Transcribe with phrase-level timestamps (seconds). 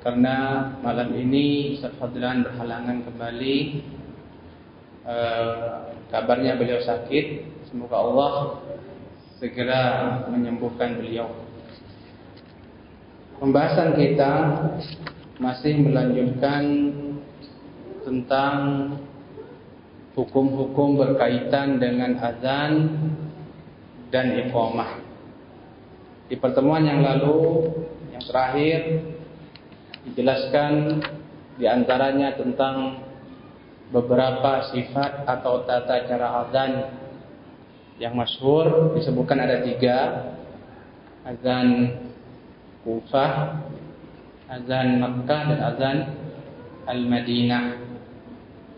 [0.00, 3.56] karena malam ini Ustaz Fadlan berhalangan kembali.
[5.04, 5.16] E,
[6.08, 7.44] kabarnya beliau sakit.
[7.68, 8.32] Semoga Allah
[9.36, 9.84] segera
[10.32, 11.28] menyembuhkan beliau.
[13.40, 14.32] Pembahasan kita
[15.36, 16.64] masih melanjutkan
[18.04, 18.56] tentang
[20.16, 22.72] hukum-hukum berkaitan dengan azan
[24.08, 25.00] dan iqamah.
[26.28, 27.68] Di pertemuan yang lalu
[28.12, 29.09] yang terakhir
[30.08, 31.02] dijelaskan
[31.60, 33.04] di antaranya tentang
[33.90, 36.72] beberapa sifat atau tata cara azan
[38.00, 39.98] yang masyhur disebutkan ada tiga
[41.26, 42.00] azan
[42.80, 43.60] Kufah,
[44.48, 45.98] azan Makkah dan azan
[46.88, 47.76] Al-Madinah.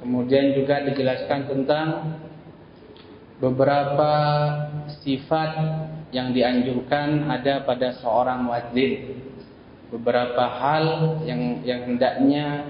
[0.02, 2.18] Kemudian juga dijelaskan tentang
[3.38, 4.12] beberapa
[5.06, 5.50] sifat
[6.10, 9.22] yang dianjurkan ada pada seorang muadzin
[9.92, 10.84] beberapa hal
[11.28, 12.64] yang yang hendaknya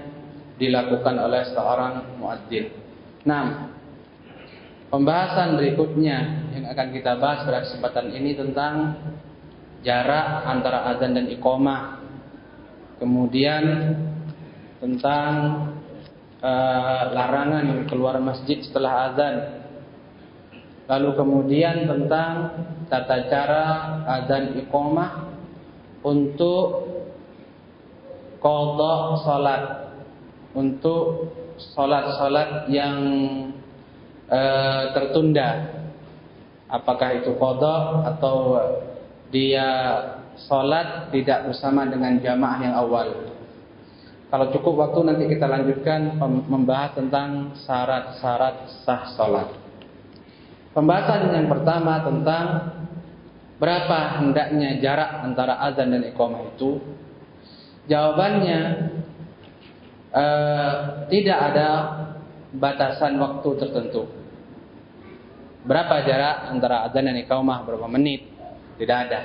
[0.59, 2.67] dilakukan oleh seorang muadzin.
[3.23, 3.71] Nah,
[4.91, 8.99] pembahasan berikutnya yang akan kita bahas pada kesempatan ini tentang
[9.87, 12.03] jarak antara azan dan iqamah.
[12.99, 13.63] Kemudian
[14.83, 15.31] tentang
[16.43, 19.35] uh, larangan keluar masjid setelah azan.
[20.83, 22.31] Lalu kemudian tentang
[22.91, 23.65] tata cara
[24.19, 25.31] azan iqamah
[26.03, 26.82] untuk
[28.43, 29.63] kodok sholat
[30.51, 31.31] untuk
[31.73, 32.99] sholat-sholat yang
[34.27, 34.41] e,
[34.91, 35.79] tertunda.
[36.67, 38.59] Apakah itu kodok atau
[39.31, 39.69] dia
[40.43, 43.07] sholat tidak bersama dengan jamaah yang awal.
[44.27, 49.63] Kalau cukup waktu nanti kita lanjutkan membahas tentang syarat-syarat sah sholat
[50.73, 52.45] pembahasan yang pertama tentang
[53.61, 56.81] berapa hendaknya jarak antara azan dan iqamah itu
[57.83, 58.59] Jawabannya
[60.15, 60.71] uh,
[61.11, 61.69] tidak ada
[62.55, 64.07] batasan waktu tertentu.
[65.63, 68.27] Berapa jarak antara adzan dan iqamah berapa menit?
[68.79, 69.19] Tidak ada.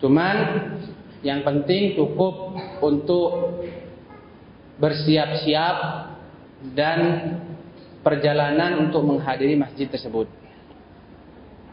[0.00, 0.36] Cuman
[1.20, 3.60] yang penting cukup untuk
[4.80, 5.76] bersiap-siap
[6.72, 7.00] dan
[8.00, 10.24] perjalanan untuk menghadiri masjid tersebut.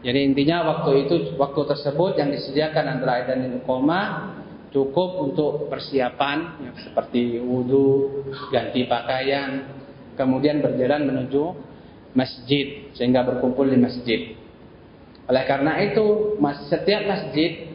[0.04, 4.37] Jadi intinya waktu itu waktu tersebut yang disediakan antara adzan dan iqamah
[4.68, 9.64] cukup untuk persiapan ya, seperti wudhu, ganti pakaian,
[10.18, 11.44] kemudian berjalan menuju
[12.12, 14.20] masjid sehingga berkumpul di masjid.
[15.28, 16.36] Oleh karena itu,
[16.72, 17.68] setiap masjid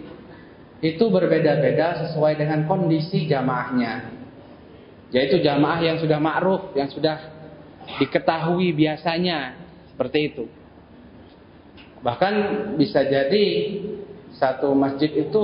[0.84, 4.10] itu berbeda-beda sesuai dengan kondisi jamaahnya.
[5.14, 7.30] Yaitu jamaah yang sudah ma'ruf, yang sudah
[8.02, 9.54] diketahui biasanya
[9.94, 10.46] seperti itu.
[12.02, 12.34] Bahkan
[12.76, 13.46] bisa jadi
[14.36, 15.44] satu masjid itu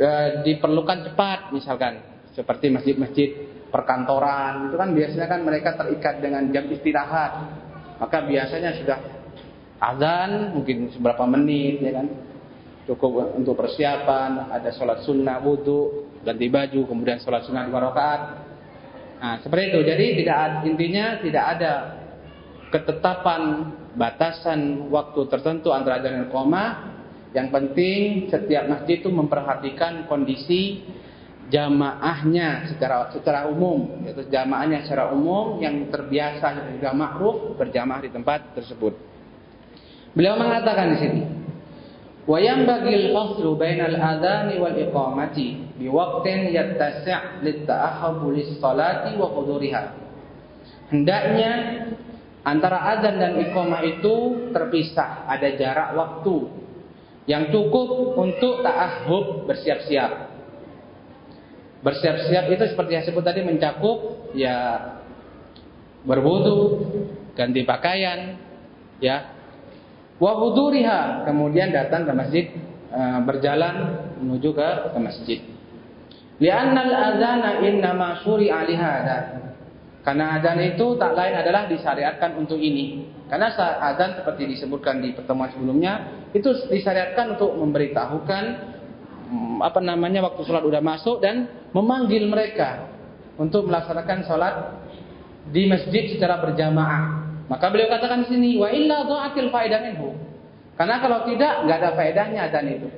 [0.00, 0.10] e,
[0.48, 2.00] diperlukan cepat misalkan.
[2.32, 3.28] Seperti masjid-masjid
[3.68, 4.72] perkantoran.
[4.72, 7.32] Itu kan biasanya kan mereka terikat dengan jam istirahat.
[8.00, 8.98] Maka biasanya sudah
[9.80, 12.06] azan mungkin seberapa menit ya kan?
[12.88, 18.20] Cukup untuk persiapan ada sholat sunnah wudhu ganti baju kemudian sholat sunnah dua rakaat.
[19.20, 19.80] Nah seperti itu.
[19.84, 21.72] Jadi tidak intinya tidak ada
[22.72, 23.42] ketetapan
[23.98, 26.64] batasan waktu tertentu antara azan dan koma
[27.30, 30.82] yang penting setiap masjid itu memperhatikan kondisi
[31.50, 38.54] jamaahnya secara secara umum, yaitu jamaahnya secara umum yang terbiasa juga ma'ruf berjamaah di tempat
[38.54, 38.94] tersebut.
[40.14, 41.20] Beliau mengatakan di sini,
[42.26, 49.84] "Wa yanbaghi al-faslu bainal adhani wal iqamati bi waqtin yattasi' lit-ta'ahhub lis-salati wa huduriha."
[50.90, 51.52] Hendaknya
[52.42, 54.14] antara azan dan iqamah itu
[54.50, 56.36] terpisah, ada jarak waktu
[57.28, 60.32] yang cukup untuk ta'ahub bersiap-siap.
[61.80, 64.56] Bersiap-siap itu seperti yang sebut tadi mencakup ya
[66.04, 66.84] berwudu,
[67.36, 68.40] ganti pakaian,
[69.00, 69.36] ya.
[70.20, 72.44] Wa huduriha, kemudian datang ke masjid
[72.92, 75.40] e, berjalan menuju ke, ke masjid.
[76.40, 78.64] Li'annal adzana innama syuri'a.
[80.00, 83.04] Karena adzan itu tak lain adalah disyariatkan untuk ini.
[83.28, 88.44] Karena adzan seperti disebutkan di pertemuan sebelumnya itu disyariatkan untuk memberitahukan
[89.28, 92.88] mm, apa namanya waktu sholat udah masuk dan memanggil mereka
[93.36, 94.54] untuk melaksanakan sholat
[95.52, 97.28] di masjid secara berjamaah.
[97.50, 100.16] Maka beliau katakan di sini wa illa dha'atil faedah minhu.
[100.80, 102.88] Karena kalau tidak nggak ada faedahnya azan itu.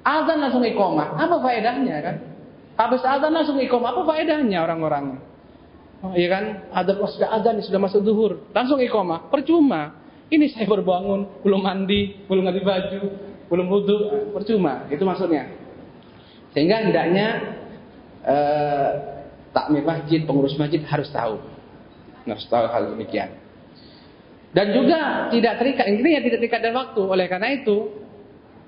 [0.00, 2.16] Azan langsung iqomah, apa faedahnya kan?
[2.78, 5.20] Habis azan langsung iqomah, apa faedahnya orang-orang?
[5.98, 6.44] Oh, iya kan?
[6.70, 9.98] Ada sudah azan, sudah masuk zuhur, langsung iqomah, percuma.
[10.28, 13.00] Ini saya baru bangun, belum mandi, belum ganti baju,
[13.50, 13.98] belum wudhu,
[14.30, 14.86] percuma.
[14.92, 15.50] Itu maksudnya.
[16.52, 17.26] Sehingga hendaknya
[18.22, 18.90] eh,
[19.50, 21.40] takmir masjid, pengurus masjid harus tahu.
[22.28, 23.34] Harus tahu hal demikian.
[24.52, 27.02] Dan juga tidak terikat, intinya tidak terikat dengan waktu.
[27.04, 27.76] Oleh karena itu,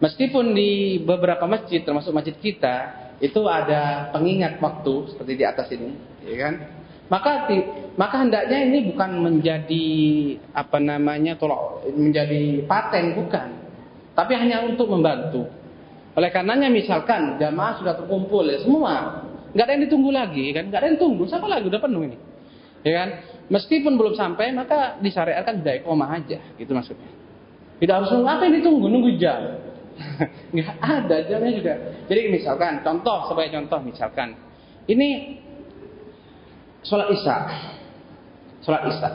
[0.00, 2.76] meskipun di beberapa masjid, termasuk masjid kita,
[3.20, 5.92] itu ada pengingat waktu seperti di atas ini,
[6.24, 6.54] ya kan?
[7.10, 7.50] Maka
[7.98, 9.86] maka hendaknya ini bukan menjadi
[10.54, 13.48] apa namanya tolak menjadi paten bukan,
[14.14, 15.50] tapi hanya untuk membantu.
[16.14, 20.80] Oleh karenanya misalkan jamaah sudah terkumpul ya semua, nggak ada yang ditunggu lagi kan, nggak
[20.80, 22.18] ada yang tunggu, siapa lagi udah penuh ini,
[22.86, 23.08] ya kan?
[23.50, 27.10] Meskipun belum sampai, maka disyariatkan sudah iqomah aja, gitu maksudnya.
[27.82, 28.86] Tidak harus nunggu, apa yang ditunggu?
[28.86, 29.40] Nunggu jam.
[30.54, 31.74] Nggak ada jamnya juga.
[32.06, 34.38] Jadi misalkan, contoh, sebagai contoh misalkan.
[34.86, 35.08] Ini
[36.84, 37.36] sholat isya.
[38.64, 39.10] Sholat isya.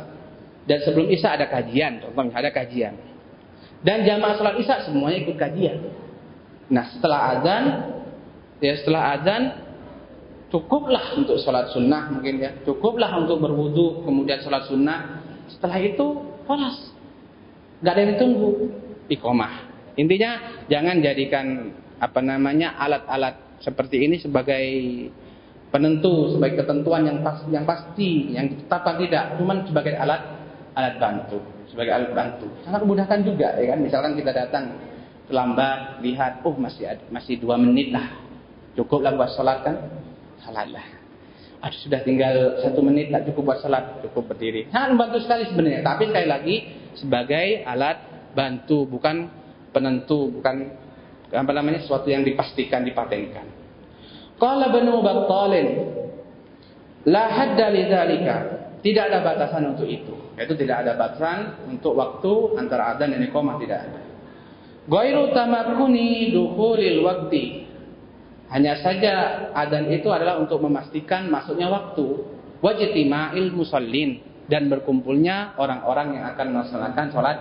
[0.66, 2.98] Dan sebelum isya ada kajian, contohnya ada kajian.
[3.86, 5.78] Dan jamaah sholat isya semuanya ikut kajian.
[6.74, 7.64] Nah setelah azan,
[8.58, 9.44] ya setelah azan
[10.50, 15.22] cukuplah untuk sholat sunnah mungkin ya cukuplah untuk berwudu kemudian sholat sunnah
[15.52, 16.06] setelah itu
[16.46, 16.96] polas
[17.82, 18.50] nggak ada yang ditunggu
[19.12, 19.68] ikomah
[20.00, 24.66] intinya jangan jadikan apa namanya alat-alat seperti ini sebagai
[25.76, 30.22] penentu sebagai ketentuan yang pas, yang pasti yang ditetapkan tidak cuman sebagai alat
[30.72, 34.80] alat bantu sebagai alat bantu sangat memudahkan juga ya kan misalkan kita datang
[35.28, 38.08] terlambat lihat oh masih masih dua menit lah
[38.80, 39.76] cukuplah buat sholat kan
[40.46, 40.86] salatlah.
[41.66, 44.70] Aduh, sudah tinggal satu menit tak cukup buat salat, cukup berdiri.
[44.70, 45.82] Sangat membantu sekali sebenarnya.
[45.82, 46.56] Tapi sekali lagi
[46.94, 47.98] sebagai alat
[48.38, 49.26] bantu, bukan
[49.74, 50.56] penentu, bukan
[51.34, 53.65] apa namanya sesuatu yang dipastikan dipatenkan.
[54.36, 55.68] Qala Banu Battalin
[57.08, 58.36] la hadda lidzalika.
[58.86, 60.14] Tidak ada batasan untuk itu.
[60.38, 64.00] Yaitu tidak ada batasan untuk waktu antara adzan dan iqamah tidak ada.
[64.86, 67.66] Ghairu tamakkuni dukhulil waqti
[68.54, 69.14] hanya saja
[69.58, 72.22] adzan itu adalah untuk memastikan masuknya waktu
[72.62, 77.38] wajtima'il musallin dan berkumpulnya orang-orang yang akan melaksanakan sholat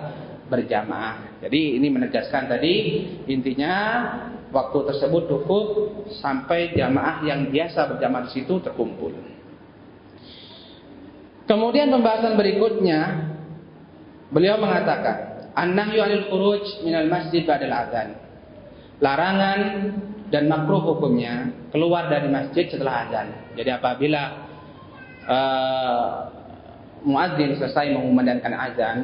[0.49, 1.44] berjamaah.
[1.44, 2.75] Jadi ini menegaskan tadi
[3.29, 3.73] intinya
[4.55, 5.67] waktu tersebut cukup
[6.23, 9.11] sampai jamaah yang biasa berjamaah di situ terkumpul.
[11.45, 13.01] Kemudian pembahasan berikutnya
[14.31, 18.09] beliau mengatakan an-nahyu 'anil khuruj minal masjid ba'dal adzan.
[19.03, 19.61] Larangan
[20.31, 23.27] dan makruh hukumnya keluar dari masjid setelah azan.
[23.59, 24.23] Jadi apabila
[25.27, 26.11] uh,
[27.03, 28.97] muadzin selesai mengumandangkan azan,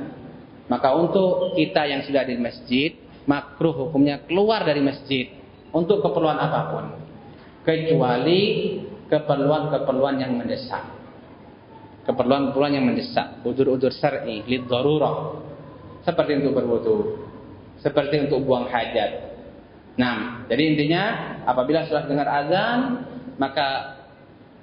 [0.70, 2.94] maka untuk kita yang sudah di masjid,
[3.26, 5.39] makruh hukumnya keluar dari masjid
[5.70, 6.84] untuk keperluan apa pun,
[7.66, 8.40] kecuali
[9.06, 10.82] keperluan-keperluan yang mendesak.
[12.06, 14.66] Keperluan-keperluan yang mendesak, udur-udur syar'i, lid
[16.00, 16.96] Seperti untuk berwudu,
[17.78, 19.30] seperti untuk buang hajat,
[20.00, 21.02] Nah, jadi intinya
[21.44, 23.04] apabila sudah dengar azan,
[23.36, 24.00] maka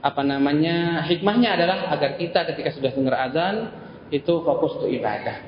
[0.01, 3.55] apa namanya hikmahnya adalah agar kita ketika sudah dengar azan
[4.09, 5.45] itu fokus untuk ibadah,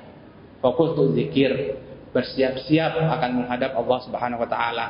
[0.62, 1.82] fokus untuk zikir,
[2.14, 4.88] bersiap-siap akan menghadap Allah Subhanahu Wa Taala.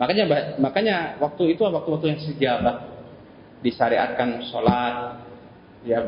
[0.00, 0.24] Makanya
[0.58, 2.76] makanya waktu itu waktu-waktu yang sejabah
[3.62, 5.22] disyariatkan sholat,
[5.86, 6.02] ya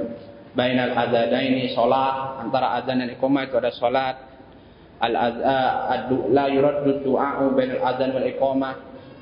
[0.55, 0.95] bainal
[1.31, 4.17] ini sholat antara azan dan iqamah itu ada sholat
[6.31, 8.75] la yuraddu du'a'u bainal adzan wal iqamah.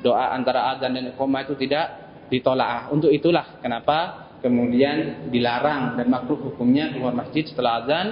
[0.03, 1.87] Doa antara adzan dan iqamah itu tidak
[2.29, 2.91] ditolak.
[2.91, 8.07] Untuk itulah kenapa kemudian dilarang dan makruh hukumnya keluar masjid setelah adzan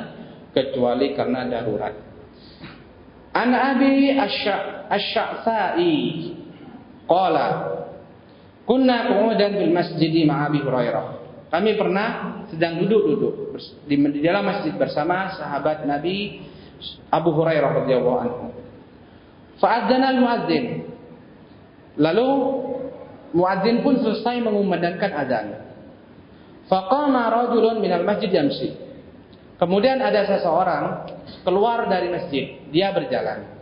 [0.54, 1.94] kecuali karena darurat.
[3.30, 5.94] An Abi Asy-Sya'sa'i
[7.10, 7.46] qala
[8.70, 11.06] kunna qu'udan bil masjid ma'a Abi Hurairah.
[11.50, 12.08] Kami pernah
[12.46, 13.58] sedang duduk-duduk
[13.90, 16.46] di dalam masjid bersama sahabat Nabi
[17.10, 18.44] Abu Hurairah radhiyallahu anhu.
[19.58, 20.86] Fa'adzana al-muadzin.
[21.98, 22.28] Lalu
[23.34, 25.46] muadzin pun selesai mengumandangkan azan.
[26.70, 28.70] Faqama rajulun minal masjid yamsi.
[29.58, 30.84] Kemudian ada seseorang
[31.44, 33.59] keluar dari masjid, dia berjalan.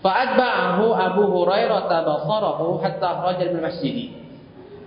[0.00, 3.96] Fa'adba'ahu Abu Hurairah tabasarahu hatta kharaja min masjid.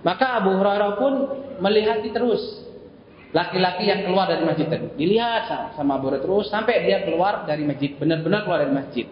[0.02, 1.12] Maka Abu Hurairah pun
[1.62, 2.42] melihat terus
[3.30, 4.90] laki-laki yang keluar dari masjid tadi.
[4.98, 9.06] Dilihat sama Abu Hurairah terus sampai dia keluar dari masjid, benar-benar keluar dari masjid.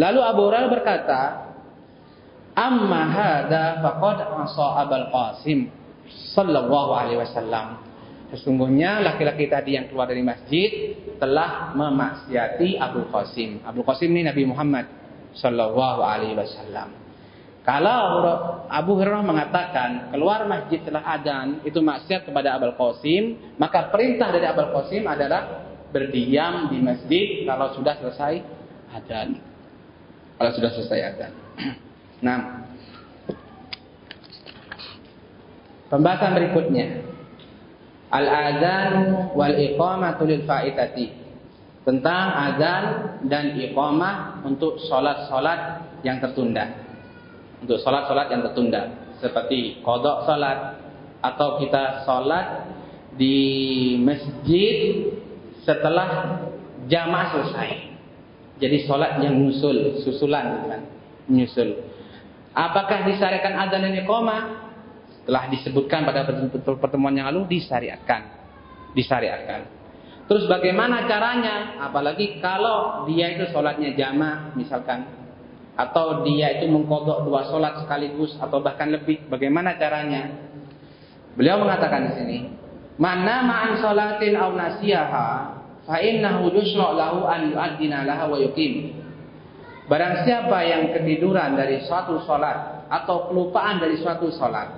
[0.00, 1.20] Lalu Abu Hurairah berkata,
[2.58, 5.70] Amma hada faqad asa Abul Qasim
[6.34, 7.86] sallallahu alaihi wasallam.
[8.34, 13.62] Sesungguhnya laki-laki tadi yang keluar dari masjid telah memaksiati Abu Qasim.
[13.62, 14.84] Abu Qasim ini Nabi Muhammad
[15.38, 17.08] sallallahu alaihi wasallam.
[17.68, 18.24] Kalau
[18.72, 24.48] Abu Hurairah mengatakan keluar masjid setelah adzan itu maksiat kepada Abul Qasim, maka perintah dari
[24.48, 28.40] Abul Qasim adalah berdiam di masjid kalau sudah selesai
[28.88, 29.36] adzan.
[30.40, 31.32] Kalau sudah selesai adzan.
[32.18, 32.66] Nah,
[35.86, 37.06] pembahasan berikutnya
[38.10, 38.92] al-adzan
[39.38, 41.27] wal iqamatu lil faitati
[41.88, 42.84] tentang adzan
[43.32, 46.68] dan iqamah untuk salat-salat yang tertunda.
[47.64, 48.92] Untuk salat-salat yang tertunda
[49.24, 50.84] seperti kodok salat
[51.24, 52.68] atau kita salat
[53.16, 55.08] di masjid
[55.64, 56.38] setelah
[56.92, 57.70] jamaah selesai.
[58.60, 60.82] Jadi salat yang nyusul, susulan kan,
[61.24, 61.88] menyusul.
[62.52, 64.42] Apakah disyariatkan adzan dan iqamah?
[65.24, 66.28] Telah disebutkan pada
[66.76, 68.28] pertemuan yang lalu disyariatkan.
[68.92, 69.77] Disyariatkan.
[70.28, 71.80] Terus bagaimana caranya?
[71.88, 75.08] Apalagi kalau dia itu sholatnya jamaah misalkan.
[75.72, 79.24] Atau dia itu mengkodok dua sholat sekaligus atau bahkan lebih.
[79.32, 80.28] Bagaimana caranya?
[81.32, 82.38] Beliau mengatakan di sini.
[82.98, 85.28] Mana ma'an sholatin aw nasiyaha
[85.88, 89.00] fa innahu yusra' lahu an yu'addina laha wa yuqim.
[89.88, 94.77] Barang siapa yang ketiduran dari suatu sholat atau kelupaan dari suatu sholat,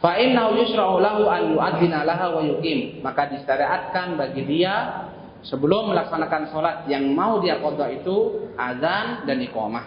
[0.00, 5.06] fa yusra'u lahu wa yuqim, maka disyariatkan bagi dia
[5.44, 9.86] sebelum melaksanakan sholat yang mau dia qada itu azan dan iqamah.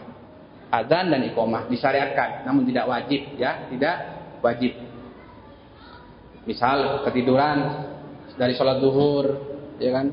[0.74, 3.96] Azan dan iqamah disyariatkan, namun tidak wajib ya, tidak
[4.42, 4.74] wajib.
[6.46, 7.58] Misal ketiduran
[8.38, 9.26] dari sholat duhur,
[9.82, 10.08] ya kan?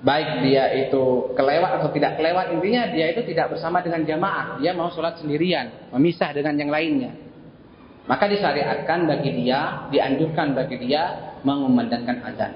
[0.00, 4.72] baik dia itu kelewat atau tidak kelewat intinya dia itu tidak bersama dengan jamaah dia
[4.72, 7.12] mau sholat sendirian memisah dengan yang lainnya
[8.08, 12.52] maka disyariatkan bagi dia dianjurkan bagi dia mengumandangkan azan.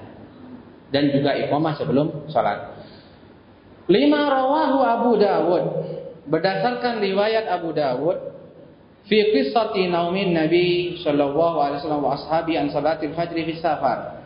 [0.89, 2.75] Dan juga iqamah sebelum sholat
[3.89, 5.63] lima rawahu Abu Dawud.
[6.25, 8.17] Berdasarkan riwayat Abu Dawud
[9.05, 14.25] fi qissati naumin Nabi sallallahu alaihi wasallam wa ashabi an salatil fajri fi safar.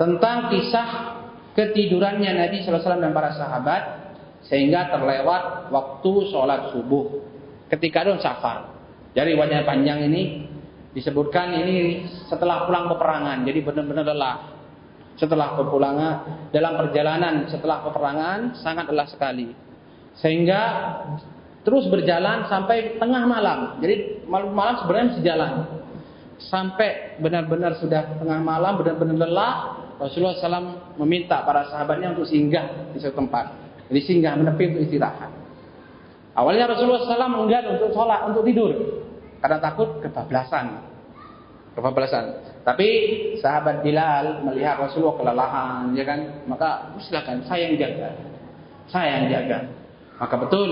[0.00, 0.88] Tentang kisah
[1.52, 3.82] ketidurannya Nabi SAW dan para sahabat
[4.48, 7.20] sehingga terlewat waktu sholat subuh.
[7.68, 8.69] Ketika ada safar.
[9.10, 10.46] Jadi wajah panjang ini
[10.94, 14.36] disebutkan ini setelah pulang peperangan, jadi benar-benar lelah.
[15.18, 19.52] Setelah pepulangan dalam perjalanan setelah peperangan sangat lelah sekali,
[20.16, 20.60] sehingga
[21.60, 23.76] terus berjalan sampai tengah malam.
[23.84, 25.52] Jadi malam-malam sebenarnya masih jalan
[26.40, 29.52] sampai benar-benar sudah tengah malam, benar-benar lelah,
[30.00, 33.52] Rasulullah SAW meminta para sahabatnya untuk singgah di suatu tempat.
[33.92, 35.28] Jadi singgah menepi untuk istirahat.
[36.32, 38.99] Awalnya Rasulullah SAW enggan untuk sholat, untuk tidur.
[39.40, 40.84] Karena takut kebablasan.
[41.72, 42.24] Kebablasan.
[42.60, 42.88] Tapi
[43.40, 46.44] sahabat Bilal melihat Rasulullah kelelahan, ya kan?
[46.44, 48.08] Maka silakan, saya yang jaga.
[48.92, 49.58] Saya yang jaga.
[50.20, 50.70] Maka betul,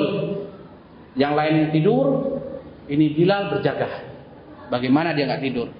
[1.16, 2.36] yang lain tidur,
[2.92, 4.04] ini Bilal berjaga.
[4.68, 5.72] Bagaimana dia nggak tidur?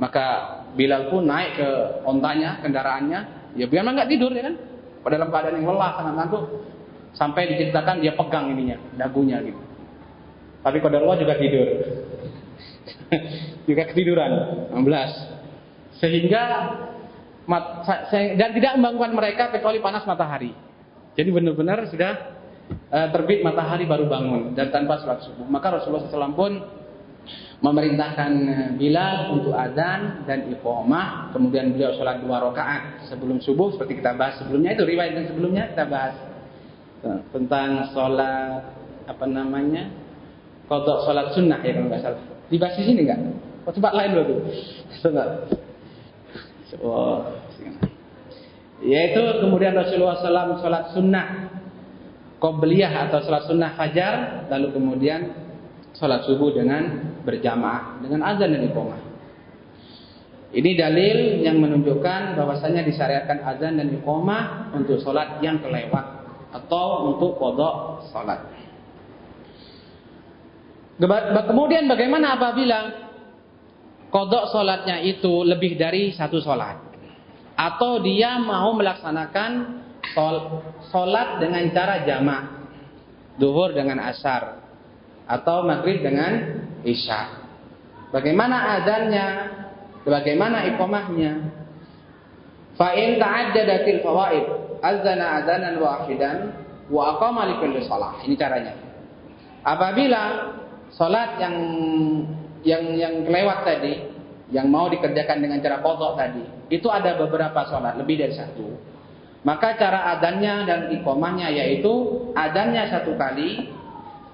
[0.00, 0.24] Maka
[0.72, 1.68] Bilal pun naik ke
[2.08, 3.20] ontanya, kendaraannya.
[3.60, 4.56] Ya biar nggak tidur ya kan.
[5.04, 6.44] Pada dalam keadaan yang lelah, sangat ngantuk.
[7.12, 9.60] Sampai diceritakan dia pegang ininya, dagunya gitu.
[10.64, 11.68] Tapi pada Allah juga tidur.
[13.68, 14.32] juga ketiduran.
[14.74, 16.00] 16.
[16.02, 16.44] Sehingga
[18.38, 20.54] dan tidak membangunkan mereka kecuali panas matahari.
[21.12, 22.12] Jadi benar-benar sudah
[22.88, 25.44] uh, terbit matahari baru bangun dan tanpa sholat subuh.
[25.44, 26.52] Maka Rasulullah SAW pun
[27.62, 28.32] memerintahkan
[28.74, 34.42] Bilal untuk azan dan iqamah, kemudian beliau sholat dua rakaat sebelum subuh seperti kita bahas
[34.42, 36.14] sebelumnya itu riwayat yang sebelumnya kita bahas
[37.30, 38.62] tentang sholat
[39.06, 39.90] apa namanya
[40.66, 43.20] kodok sholat sunnah ya kalau nggak salah di sini nggak?
[43.64, 44.38] Oh, tempat lain loh tuh.
[46.82, 47.20] Oh,
[48.82, 51.26] yaitu kemudian Rasulullah SAW sholat sunnah
[52.42, 55.20] qobliyah atau sholat sunnah fajar lalu kemudian
[55.94, 59.00] sholat subuh dengan berjamaah dengan azan dan iqamah.
[60.52, 67.38] Ini dalil yang menunjukkan bahwasanya disyariatkan azan dan iqamah untuk sholat yang kelewat atau untuk
[67.38, 68.50] kodok sholat.
[71.00, 72.78] Kemudian bagaimana apabila
[74.12, 76.76] kodok sholatnya itu lebih dari satu sholat
[77.56, 79.80] atau dia mau melaksanakan
[80.92, 82.44] sholat dengan cara jamaah
[83.40, 84.60] duhur dengan asar
[85.24, 87.40] atau maghrib dengan isya.
[88.12, 89.26] Bagaimana azannya?
[90.04, 91.32] Bagaimana iqamahnya?
[92.76, 94.44] Fa in ta'addadatil fawaid
[94.84, 96.36] azana azanan wahidan
[96.92, 97.48] wa aqama.
[97.48, 98.74] Ini caranya.
[99.62, 100.22] Apabila
[100.92, 101.56] Salat yang
[102.62, 103.94] yang yang kelewat tadi,
[104.52, 108.92] yang mau dikerjakan dengan cara kodok tadi, itu ada beberapa salat, lebih dari satu.
[109.42, 111.90] Maka cara adannya dan ikomahnya yaitu
[112.36, 113.74] adannya satu kali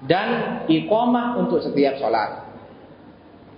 [0.05, 2.45] dan ikomah untuk setiap sholat.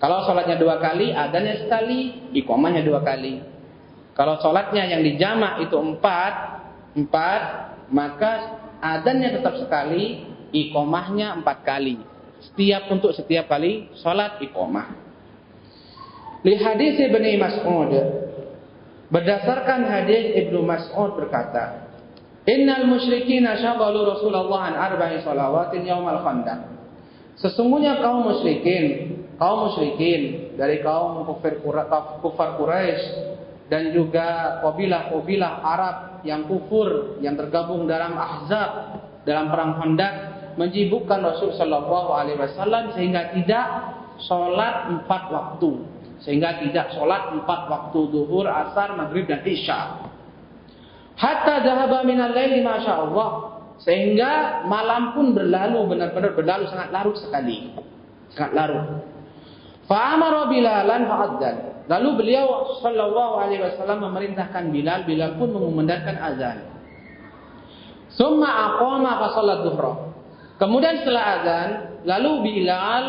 [0.02, 3.44] Kalau sholatnya dua kali, adannya sekali, ikomahnya dua kali.
[4.18, 6.34] Kalau sholatnya yang dijamak itu empat,
[6.98, 7.42] empat,
[7.94, 8.32] maka
[8.82, 12.11] adannya tetap sekali, ikomahnya empat kali.
[12.42, 14.98] Setiap untuk setiap kali sholat ikomah.
[16.42, 17.92] Li hadis Ibnu Mas'ud
[19.14, 21.92] berdasarkan hadis Ibnu Mas'ud berkata,
[22.50, 26.74] Innal musyrikin syaghalu Rasulullah an arba'i salawatin yaumal khandaq.
[27.38, 31.62] Sesungguhnya kaum musyrikin, kaum musyrikin dari kaum kufar
[32.26, 33.04] kufar Quraisy
[33.70, 35.96] dan juga kabilah-kabilah Arab
[36.28, 40.16] yang kufur yang tergabung dalam Ahzab dalam perang Khandaq
[40.56, 43.66] menyibukkan Rasul Shallallahu Alaihi Wasallam sehingga tidak
[44.26, 45.72] sholat empat waktu
[46.22, 50.12] sehingga tidak sholat empat waktu duhur, asar, maghrib dan isya
[51.18, 57.74] Hatta zahaba minal laili Allah Sehingga malam pun berlalu benar-benar berlalu sangat larut sekali.
[58.34, 58.86] Sangat larut.
[59.90, 61.56] Fa'amara Bilalan fa'adzan.
[61.90, 66.58] Lalu beliau sallallahu alaihi wasallam memerintahkan Bilal, Bilal pun mengumandangkan azan.
[68.14, 69.66] Summa aqama fa salat
[70.62, 71.70] Kemudian setelah azan,
[72.06, 73.06] lalu Bilal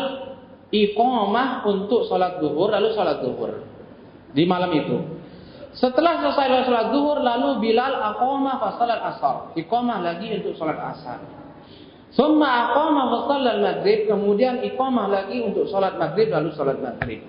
[0.73, 3.61] iqamah untuk salat zuhur, lalu salat zuhur.
[4.33, 4.97] Di malam itu.
[5.77, 9.53] Setelah selesai sholat zuhur, lalu Bilal aqama fa salat asar.
[9.53, 11.21] Iqamah lagi untuk sholat asar.
[12.13, 17.21] Summa aqama fa salat maghrib, kemudian iqamah lagi untuk sholat maghrib lalu sholat maghrib.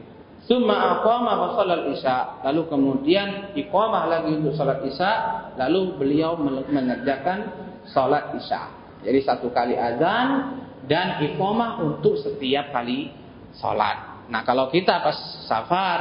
[0.49, 2.17] Summa aqama fa salat isya,
[2.49, 5.13] lalu kemudian iqamah lagi untuk sholat isya,
[5.61, 7.49] lalu beliau mengerjakan
[7.93, 8.84] sholat isya.
[9.05, 10.59] Jadi satu kali azan
[10.89, 13.13] dan iqamah untuk setiap kali
[13.61, 14.27] sholat.
[14.33, 16.01] Nah kalau kita pas safar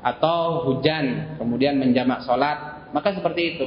[0.00, 3.66] atau hujan kemudian menjamak sholat maka seperti itu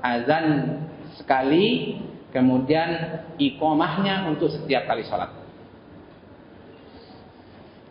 [0.00, 0.78] azan
[1.18, 1.98] sekali
[2.30, 5.40] kemudian ikomahnya untuk setiap kali sholat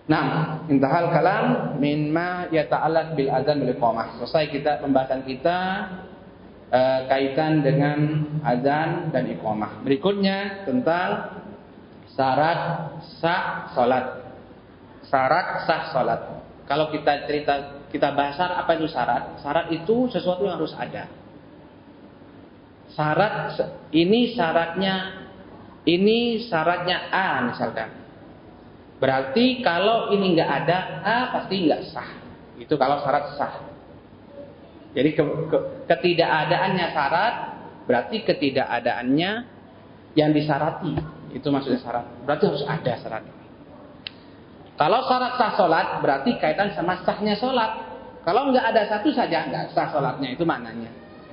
[0.10, 4.18] Nah, intahal kalam min ma yata'allaq bil azan bil iqamah.
[4.18, 5.58] Selesai kita pembahasan kita
[6.70, 9.82] uh, kaitan dengan azan dan iqamah.
[9.86, 11.42] Berikutnya tentang
[12.14, 12.62] syarat
[13.22, 14.06] sah salat.
[15.06, 16.22] Syarat sah salat.
[16.70, 19.42] Kalau kita cerita kita bahas apa itu syarat?
[19.42, 21.10] Syarat itu sesuatu yang harus ada.
[22.94, 23.58] Syarat
[23.94, 25.26] ini syaratnya
[25.88, 27.90] ini syaratnya A misalkan.
[29.00, 32.10] Berarti kalau ini nggak ada A pasti nggak sah.
[32.60, 33.69] Itu kalau syarat sah.
[34.94, 37.34] Jadi ke, ke, ketidakadaannya syarat
[37.86, 39.32] berarti ketidakadaannya
[40.18, 40.94] yang disarati.
[41.34, 42.06] Itu maksudnya syarat.
[42.26, 43.24] Berarti harus ada syarat.
[44.80, 47.92] Kalau syarat sah sholat berarti kaitan sama sahnya sholat.
[48.24, 50.88] Kalau nggak ada satu saja nggak sah sholatnya itu maknanya.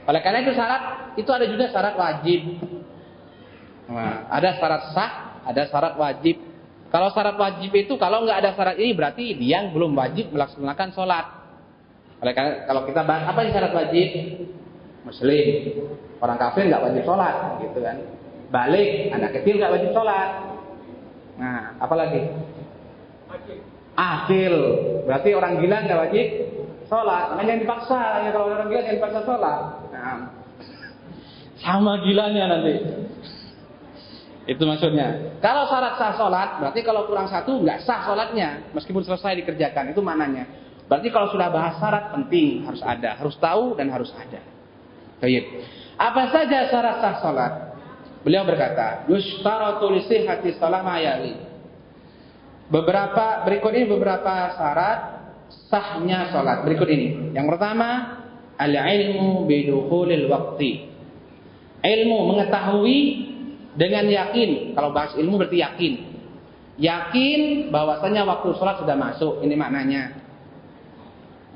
[0.07, 2.43] Oleh karena itu syarat itu ada juga syarat wajib.
[3.87, 5.11] Nah, ada syarat sah,
[5.47, 6.43] ada syarat wajib.
[6.91, 11.27] Kalau syarat wajib itu kalau nggak ada syarat ini berarti dia belum wajib melaksanakan sholat.
[12.25, 14.09] Oleh karena kalau kita bahas apa yang syarat wajib?
[15.07, 15.47] Muslim,
[16.19, 17.97] orang kafir nggak wajib sholat, gitu kan?
[18.51, 20.29] Balik, anak kecil nggak wajib sholat.
[21.39, 22.27] Nah, apalagi?
[23.97, 24.55] Akil.
[25.07, 26.27] Berarti orang gila nggak wajib
[26.91, 27.25] sholat.
[27.33, 28.01] Makanya jangan dipaksa.
[28.27, 29.59] Ya, kalau orang gila jangan dipaksa sholat.
[29.95, 30.19] Nah,
[31.63, 32.75] sama gilanya nanti.
[34.47, 35.39] Itu maksudnya.
[35.43, 39.91] Kalau syarat sah sholat, berarti kalau kurang satu nggak sah sholatnya, meskipun selesai dikerjakan.
[39.91, 40.66] Itu maknanya.
[40.87, 44.39] Berarti kalau sudah bahas syarat penting harus ada, harus tahu dan harus ada.
[45.19, 45.67] Baik.
[45.99, 47.53] Apa saja syarat sah sholat?
[48.23, 51.35] Beliau berkata, Yushtaratu hati sholat mayali.
[52.67, 54.99] Beberapa berikut ini beberapa syarat
[55.71, 56.67] sahnya sholat.
[56.67, 57.35] Berikut ini.
[57.35, 57.89] Yang pertama,
[58.59, 60.91] al-ilmu bidukhulil waqti.
[61.87, 62.99] Ilmu mengetahui
[63.79, 64.75] dengan yakin.
[64.75, 65.93] Kalau bahas ilmu berarti yakin.
[66.77, 69.43] Yakin bahwasanya waktu sholat sudah masuk.
[69.47, 70.26] Ini maknanya.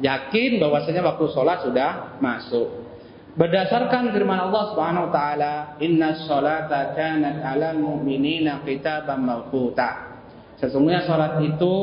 [0.01, 2.89] Yakin bahwasanya waktu sholat sudah masuk.
[3.37, 10.19] Berdasarkan firman Allah Subhanahu wa taala, "Inna sholata kanat 'alal mu'minina kitaban mawquta."
[10.59, 11.77] Sesungguhnya sholat itu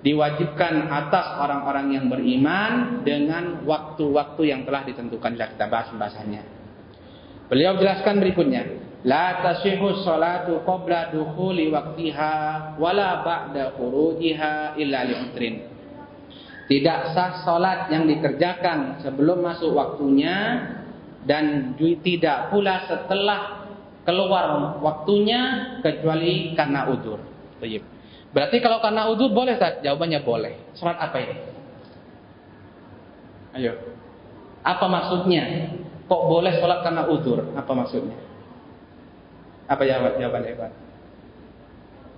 [0.00, 5.36] diwajibkan atas orang-orang yang beriman dengan waktu-waktu yang telah ditentukan.
[5.36, 6.42] Sudah kita bahas pembahasannya.
[7.52, 8.62] Beliau jelaskan berikutnya.
[9.00, 12.32] La tashihu sholatu qabla dukhuli waktiha
[12.76, 15.69] wala ba'da khurujiha illa li'udrin.
[16.70, 20.62] Tidak sah sholat yang dikerjakan sebelum masuk waktunya
[21.26, 23.66] dan tidak pula setelah
[24.06, 27.18] keluar waktunya kecuali karena udur.
[28.30, 29.82] Berarti kalau karena udur boleh Ustaz?
[29.82, 30.54] Jawabannya boleh.
[30.78, 31.36] Sholat apa ini?
[33.58, 33.74] Ayo.
[34.62, 35.74] Apa maksudnya?
[36.06, 37.50] Kok boleh sholat karena udur?
[37.58, 38.14] Apa maksudnya?
[39.66, 40.70] Apa jawab jawabannya?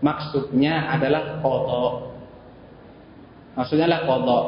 [0.05, 2.12] Maksudnya adalah kodok.
[3.59, 4.45] Maksudnya adalah kodok.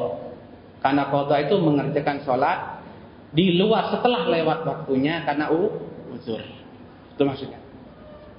[0.81, 2.59] Karena kodok itu mengerjakan sholat
[3.35, 6.41] di luar setelah lewat waktunya karena uzur.
[7.15, 7.61] Itu maksudnya.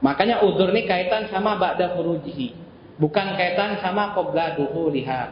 [0.03, 2.53] Makanya uzur ini kaitan sama ba'da furujihi.
[2.95, 4.55] Bukan kaitan sama qabla
[4.93, 5.29] lihat.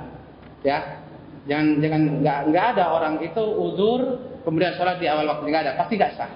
[0.65, 1.03] Ya.
[1.43, 5.73] Jangan jangan nggak nggak ada orang itu uzur kemudian sholat di awal waktu nggak ada,
[5.79, 6.31] pasti nggak sah.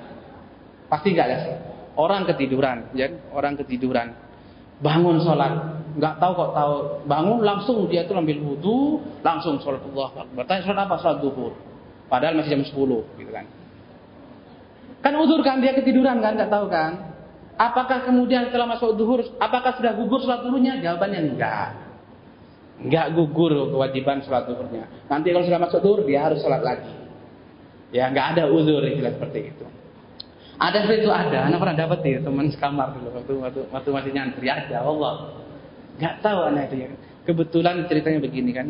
[0.87, 1.59] Pasti nggak ada sah.
[1.97, 4.13] Orang ketiduran, ya, orang ketiduran,
[4.83, 6.73] bangun sholat, nggak tahu kok tahu
[7.09, 10.95] bangun langsung dia itu ambil wudhu, langsung sholat Allah Bertanya sholat apa?
[11.01, 11.53] Sholat duhur.
[12.07, 12.73] Padahal masih jam 10
[13.17, 13.45] gitu kan.
[15.01, 17.17] Kan udur kan dia ketiduran kan, nggak tahu kan?
[17.57, 20.77] Apakah kemudian setelah masuk duhur, apakah sudah gugur sholat duhurnya?
[20.77, 21.69] Jawabannya enggak.
[22.77, 24.85] Enggak gugur kewajiban sholat duhurnya.
[25.09, 26.93] Nanti kalau sudah masuk duhur, dia harus sholat lagi.
[27.89, 29.65] Ya, enggak ada uzur istilah seperti itu.
[30.57, 34.11] Ada seperti itu ada, anak pernah dapat ya teman sekamar dulu waktu waktu, waktu masih
[34.13, 35.45] nyantri aja, Allah.
[35.97, 36.89] Enggak tahu anak itu ya.
[37.27, 38.67] Kebetulan ceritanya begini kan.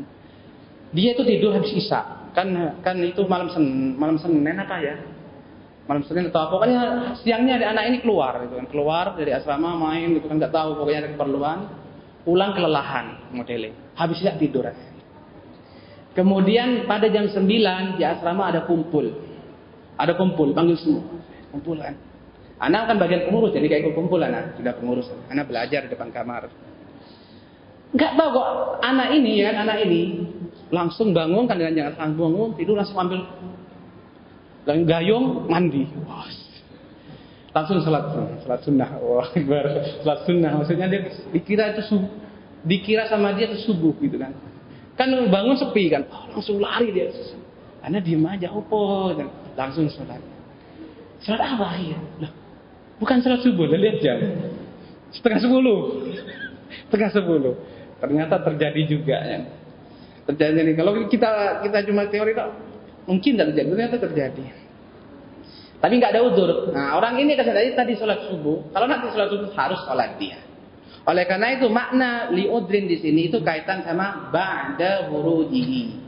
[0.96, 2.32] Dia itu tidur habis isya.
[2.34, 4.96] Kan kan itu malam sen, malam Senin apa ya?
[5.88, 6.52] Malam Senin atau apa?
[6.60, 6.82] Pokoknya
[7.24, 8.66] siangnya ada anak ini keluar gitu kan.
[8.72, 11.60] Keluar dari asrama main gitu kan enggak tahu pokoknya ada keperluan.
[12.28, 14.66] Pulang kelelahan modelnya habis tidak tidur.
[16.14, 19.10] Kemudian pada jam 9 di asrama ada kumpul.
[19.98, 21.06] Ada kumpul, panggil semua.
[21.50, 21.98] Kumpul kan.
[22.58, 24.58] Anak kan bagian pengurus, jadi kayak kumpul anak.
[24.58, 25.10] Sudah pengurus.
[25.30, 26.50] Anak belajar di depan kamar.
[27.98, 28.50] Enggak tahu kok
[28.86, 30.02] anak ini ya, anak ini
[30.70, 33.26] langsung bangun kan dengan jangan langsung bangun, tidur langsung ambil
[34.70, 35.90] dan gayung mandi.
[37.58, 38.14] Langsung salat
[38.46, 39.02] salat sunnah.
[39.02, 39.26] Wah,
[40.06, 40.62] salat sunnah.
[40.62, 42.28] Maksudnya dia dikira itu subuh
[42.68, 44.36] dikira sama dia itu subuh gitu kan.
[45.00, 47.14] Kan bangun sepi kan, oh, langsung lari dia.
[47.80, 50.20] Karena diem aja, opo, dan langsung sholat.
[51.22, 51.98] Sholat apa ya?
[52.20, 52.32] Loh,
[52.98, 54.18] bukan sholat subuh, lihat jam.
[55.14, 55.80] Setengah sepuluh.
[56.90, 57.54] Setengah sepuluh.
[57.98, 59.40] Ternyata terjadi juga ya.
[60.30, 60.76] Terjadi nih.
[60.78, 61.30] Kalau kita
[61.66, 62.50] kita cuma teori kok
[63.10, 64.46] mungkin tidak terjadi, ternyata terjadi.
[65.78, 66.50] Tapi nggak ada udur.
[66.74, 68.74] Nah orang ini kan tadi sholat subuh.
[68.74, 70.42] Kalau nanti sholat subuh harus sholat dia.
[71.08, 76.04] Oleh karena itu makna liudrin di sini itu kaitan sama ba'da wurudihi.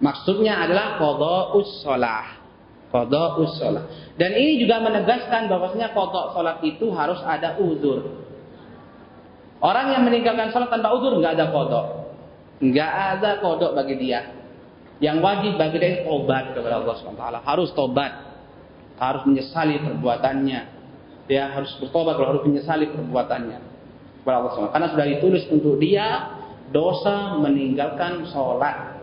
[0.00, 2.40] Maksudnya adalah qada'us shalah.
[2.88, 3.84] Qada'us shalah.
[4.16, 8.27] Dan ini juga menegaskan bahwasanya qada' salat itu harus ada uzur.
[9.58, 11.84] Orang yang meninggalkan salat tanpa uzur nggak ada qada'.
[12.62, 14.20] Nggak ada qada' bagi dia.
[15.02, 17.22] Yang wajib bagi dia tobat kepada Allah SWT.
[17.42, 18.12] Harus tobat.
[18.98, 20.60] Harus menyesali perbuatannya.
[21.26, 23.58] Dia harus bertobat kalau harus menyesali perbuatannya
[24.22, 24.74] kepada Allah SWT.
[24.74, 26.06] Karena sudah ditulis untuk dia
[26.70, 28.94] dosa meninggalkan sholat.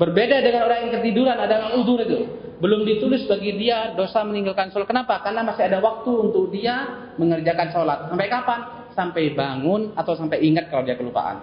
[0.00, 2.24] Berbeda dengan orang yang ketiduran, ada udur itu.
[2.58, 4.88] Belum ditulis bagi dia dosa meninggalkan sholat.
[4.90, 5.22] Kenapa?
[5.22, 7.98] Karena masih ada waktu untuk dia mengerjakan sholat.
[8.10, 8.79] Sampai kapan?
[9.00, 11.40] Sampai bangun atau sampai ingat kalau dia kelupaan.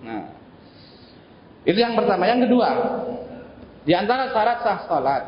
[0.00, 0.24] Nah,
[1.68, 2.24] itu yang pertama.
[2.24, 2.68] Yang kedua,
[3.84, 5.22] di antara syarat sah sholat,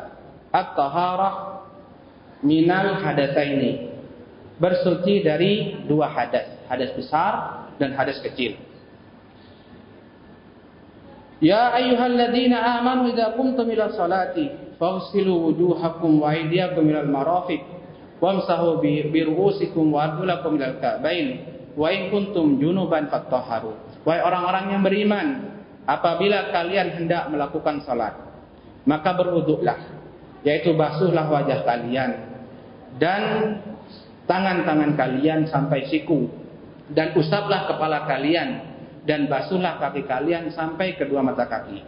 [0.48, 1.34] at-taharah
[2.40, 2.96] minal
[3.44, 3.92] ini
[4.56, 7.32] bersuci dari dua hadas hadas besar
[7.76, 8.56] dan hadas kecil.
[11.38, 17.77] Ya ayyuhalladzina amanu idza qumtum ila salati faghsilu wujuhakum wa aydiyakum ila al-marafiq
[18.18, 21.26] wamsahu bi ru'usikum wa arjulakum ila al-ka'bain
[21.78, 24.02] wa in kuntum junuban fattahharu.
[24.02, 25.26] Wahai orang-orang yang beriman,
[25.86, 28.14] apabila kalian hendak melakukan salat,
[28.82, 29.78] maka berwuduklah,
[30.42, 32.10] yaitu basuhlah wajah kalian
[32.98, 33.22] dan
[34.26, 36.26] tangan-tangan kalian sampai siku
[36.90, 38.64] dan usaplah kepala kalian
[39.06, 41.80] dan basuhlah kaki kalian sampai kedua mata kaki.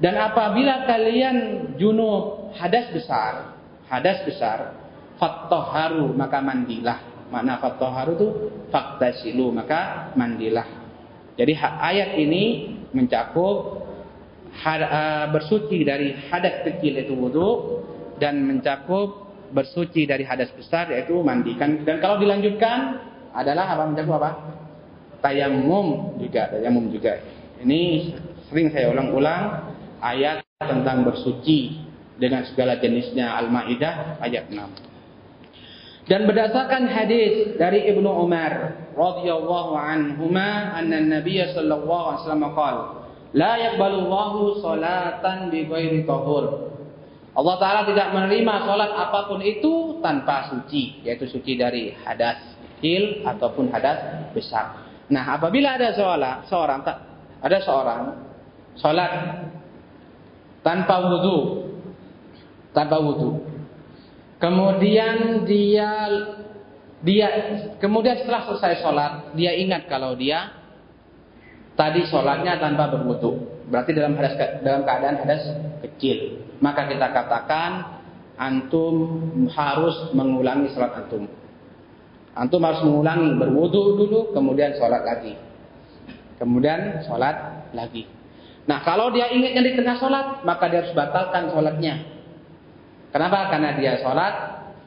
[0.00, 1.36] Dan apabila kalian
[1.76, 3.52] junub hadas besar,
[3.84, 4.79] hadas besar,
[5.20, 7.28] fattoharu maka mandilah.
[7.30, 8.28] Mana fattoharu itu
[8.72, 10.66] faktasilu maka mandilah.
[11.38, 13.86] Jadi ayat ini mencakup
[15.30, 17.50] bersuci dari hadas kecil itu wudhu
[18.18, 21.86] dan mencakup bersuci dari hadas besar yaitu mandikan.
[21.86, 22.98] Dan kalau dilanjutkan
[23.30, 24.30] adalah apa mencakup apa?
[25.22, 27.20] Tayamum juga, tayamum juga.
[27.62, 28.10] Ini
[28.50, 29.70] sering saya ulang-ulang
[30.02, 31.78] ayat tentang bersuci
[32.18, 34.58] dengan segala jenisnya Al-Maidah ayat 6.
[36.08, 42.84] Dan berdasarkan hadis dari Ibnu Umar radhiyallahu anhuma anna Nabi sallallahu alaihi wasallam qala
[43.36, 46.72] la yaqbalu Allahu salatan bi ghairi tahur.
[47.30, 53.22] Allah taala tidak menerima salat apa pun itu tanpa suci, yaitu suci dari hadas kecil
[53.28, 54.88] ataupun hadas besar.
[55.12, 56.80] Nah, apabila ada seorang, seorang
[57.40, 58.02] ada seorang
[58.80, 59.12] sholat
[60.64, 61.38] tanpa wudhu,
[62.72, 63.49] tanpa wudhu,
[64.40, 65.90] kemudian dia
[67.00, 67.28] dia
[67.78, 70.60] kemudian setelah selesai sholat dia ingat kalau dia
[71.80, 75.42] tadi sholatnya tanpa berwudhu, berarti dalam hadas dalam keadaan hadas
[75.88, 78.04] kecil, maka kita katakan
[78.36, 78.96] antum
[79.48, 81.24] harus mengulangi sholat antum.
[82.36, 85.34] Antum harus mengulangi berwudu dulu, kemudian sholat lagi.
[86.36, 88.04] Kemudian sholat lagi.
[88.68, 92.19] Nah kalau dia ingatnya di tengah sholat, maka dia harus batalkan sholatnya.
[93.10, 93.50] Kenapa?
[93.50, 94.34] Karena dia sholat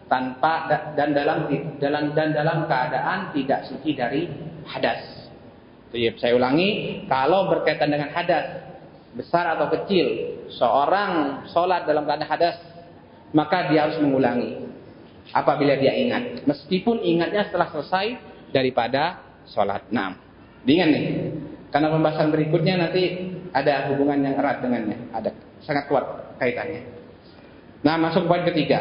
[0.07, 1.47] tanpa dan dalam
[1.79, 4.31] dalam dan dalam keadaan tidak suci dari
[4.67, 5.27] hadas.
[5.93, 8.65] Saya ulangi, kalau berkaitan dengan hadas
[9.13, 12.57] besar atau kecil, seorang sholat dalam keadaan hadas,
[13.35, 14.57] maka dia harus mengulangi
[15.31, 16.47] apabila dia ingat.
[16.49, 18.17] Meskipun ingatnya setelah selesai
[18.49, 19.21] daripada
[19.53, 19.85] sholat.
[19.93, 20.17] Nah,
[20.65, 21.05] diingat nih.
[21.69, 24.97] Karena pembahasan berikutnya nanti ada hubungan yang erat dengannya.
[25.13, 25.29] Ada
[25.65, 27.02] sangat kuat kaitannya.
[27.83, 28.79] Nah, masuk poin ketiga.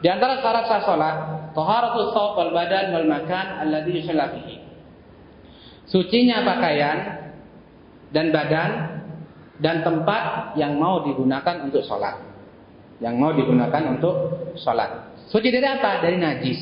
[0.00, 1.16] Di antara syarat sah sholat,
[1.54, 4.32] taharatul thawb wal badan wal makan alladhi yusalla.
[5.86, 6.98] Sucinya pakaian
[8.10, 8.70] dan badan
[9.60, 12.16] dan tempat yang mau digunakan untuk sholat.
[12.98, 14.14] Yang mau digunakan untuk
[14.58, 15.16] sholat.
[15.28, 16.02] Suci dari apa?
[16.02, 16.60] Dari najis.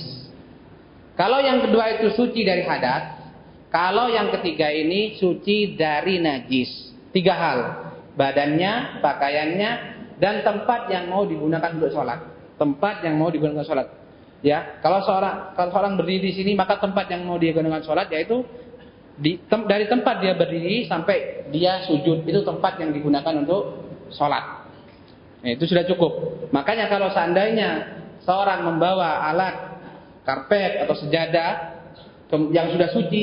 [1.18, 3.18] Kalau yang kedua itu suci dari hadas,
[3.74, 6.94] kalau yang ketiga ini suci dari najis.
[7.10, 7.58] Tiga hal.
[8.14, 9.70] Badannya, pakaiannya,
[10.18, 12.20] dan tempat yang mau digunakan untuk sholat.
[12.58, 13.86] Tempat yang mau digunakan sholat.
[14.42, 18.46] Ya, kalau seorang kalau seorang berdiri di sini maka tempat yang mau digunakan sholat yaitu
[19.18, 23.82] di, tem, dari tempat dia berdiri sampai dia sujud itu tempat yang digunakan untuk
[24.14, 24.70] sholat.
[25.42, 26.46] Nah, itu sudah cukup.
[26.54, 29.82] Makanya kalau seandainya seorang membawa alat
[30.22, 31.50] karpet atau sejadah
[32.52, 33.22] yang sudah suci,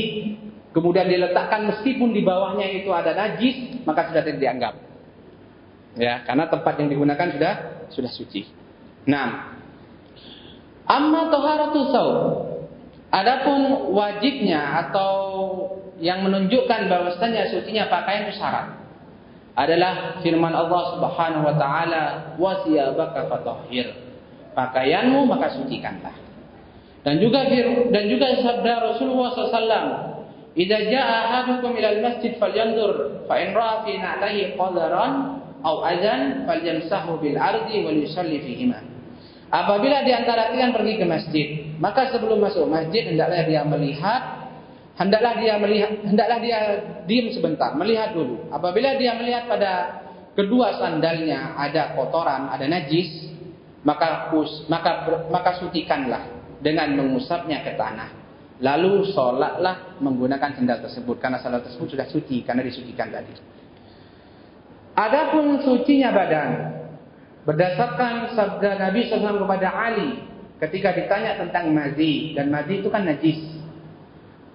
[0.75, 4.73] kemudian diletakkan meskipun di bawahnya itu ada najis, maka sudah tidak dianggap.
[5.95, 7.53] Ya, karena tempat yang digunakan sudah
[7.91, 8.47] sudah suci.
[9.07, 9.55] Nah,
[10.83, 12.19] amma taharatu saum.
[13.15, 15.15] Adapun wajibnya atau
[16.03, 18.75] yang menunjukkan bahwasanya sucinya pakaian itu syarat
[19.55, 22.03] adalah firman Allah Subhanahu wa taala
[22.35, 23.95] wasiyabaka fatahhir
[24.51, 26.15] pakaianmu maka sucikanlah.
[27.07, 27.45] Dan juga
[27.93, 29.89] dan juga sabda Rasulullah SAW,
[30.57, 37.17] "Idza jaa ahadukum ila al-masjid falyanzur fa in ra'a fi na'lihi qadaran aw adzan falyamsahu
[37.17, 38.79] bil ardi wal yusalli fihima."
[39.49, 41.47] Apabila di antara kalian pergi ke masjid,
[41.81, 44.21] maka sebelum masuk masjid hendaklah dia melihat
[44.95, 46.59] hendaklah dia melihat hendaklah dia
[47.05, 48.49] diam sebentar, melihat dulu.
[48.51, 50.01] Apabila dia melihat pada
[50.35, 53.31] kedua sandalnya ada kotoran, ada najis,
[53.85, 54.33] maka
[54.67, 54.91] maka
[55.29, 56.23] maka sucikanlah
[56.59, 58.09] dengan mengusapnya ke tanah.
[58.63, 63.54] Lalu sholatlah menggunakan sandal tersebut karena sandal tersebut sudah suci karena disucikan tadi.
[64.95, 66.49] Adapun sucinya badan
[67.43, 70.23] berdasarkan sabda Nabi SAW kepada Ali
[70.63, 73.43] ketika ditanya tentang mazi dan mazi itu kan najis.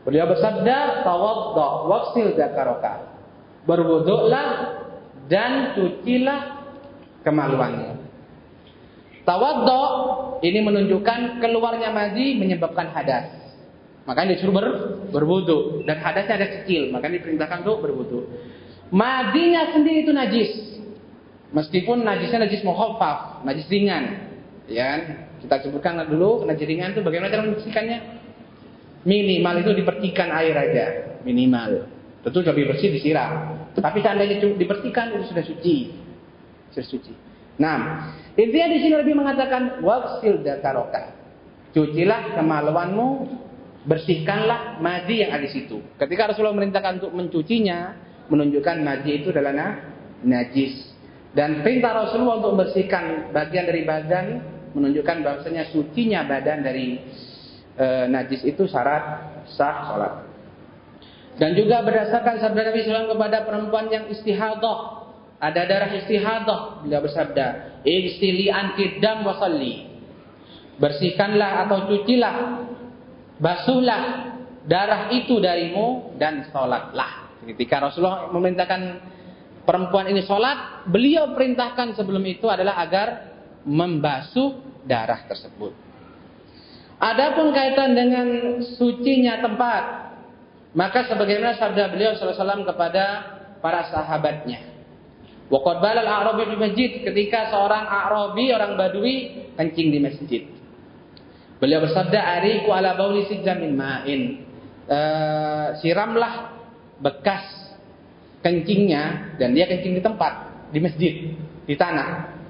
[0.00, 3.12] Beliau bersabda, "Tawadda waqsil dzakaroka."
[3.68, 4.81] Berwuduklah
[5.29, 6.72] dan cucilah
[7.20, 8.00] kemaluannya.
[9.29, 9.83] Tawaddo
[10.40, 13.37] ini menunjukkan keluarnya mazi menyebabkan hadas.
[14.09, 14.66] Makanya disuruh ber,
[15.12, 18.26] berwudu dan hadasnya ada kecil, makanya diperintahkan untuk berwudu.
[18.90, 20.50] Madinya sendiri itu najis.
[21.50, 24.31] Meskipun najisnya najis muhaffaf, najis ringan.
[24.70, 25.00] Ya, kan?
[25.42, 27.98] kita sebutkan dulu najis ringan itu bagaimana cara membersihkannya?
[29.03, 30.87] Minimal itu dipercikan air aja,
[31.24, 31.88] minimal.
[32.20, 33.57] Tentu lebih bersih disiram.
[33.72, 35.76] Tapi seandainya dibersihkan itu sudah suci.
[36.70, 37.12] Sudah suci.
[37.57, 41.16] Nah, intinya di sini lebih mengatakan waksil dakaroka.
[41.72, 43.09] Cucilah kemaluanmu,
[43.88, 45.81] bersihkanlah maji yang ada di situ.
[45.96, 47.96] Ketika Rasulullah merintahkan untuk mencucinya,
[48.31, 49.83] menunjukkan maji itu adalah
[50.23, 50.88] najis.
[51.35, 54.27] Dan perintah Rasulullah untuk membersihkan bagian dari badan
[54.75, 56.99] menunjukkan bahwasanya sucinya badan dari
[57.75, 60.14] e, najis itu syarat sah salat.
[61.38, 65.01] Dan juga berdasarkan sabda Nabi SAW kepada perempuan yang istihadah
[65.40, 69.88] ada darah istihadah beliau bersabda istili anti dam wasalli
[70.77, 72.35] bersihkanlah atau cucilah
[73.40, 74.03] basuhlah
[74.69, 78.81] darah itu darimu dan sholatlah ketika Rasulullah memerintahkan
[79.64, 83.09] perempuan ini sholat beliau perintahkan sebelum itu adalah agar
[83.64, 85.72] membasuh darah tersebut
[87.00, 88.26] adapun kaitan dengan
[88.76, 89.83] sucinya tempat
[90.76, 93.05] maka sebagaimana sabda beliau SAW kepada
[93.59, 94.70] para sahabatnya
[95.50, 100.42] Waqad balal a'rabi di masjid ketika seorang a'rabi orang badui kencing di masjid.
[101.59, 104.22] Beliau bersabda ariku ala bauli sijam min ma'in.
[104.90, 106.60] eh, siramlah
[107.01, 107.45] bekas
[108.45, 110.33] kencingnya dan dia kencing di tempat
[110.73, 111.13] di masjid
[111.65, 112.41] di tanah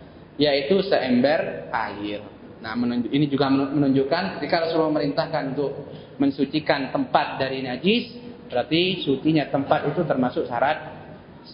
[0.41, 2.25] yaitu seember air.
[2.61, 2.77] Nah,
[3.09, 5.89] ini juga menunjukkan ketika Rasulullah memerintahkan untuk
[6.21, 8.21] mensucikan tempat dari najis,
[8.53, 10.93] berarti sucinya tempat itu termasuk syarat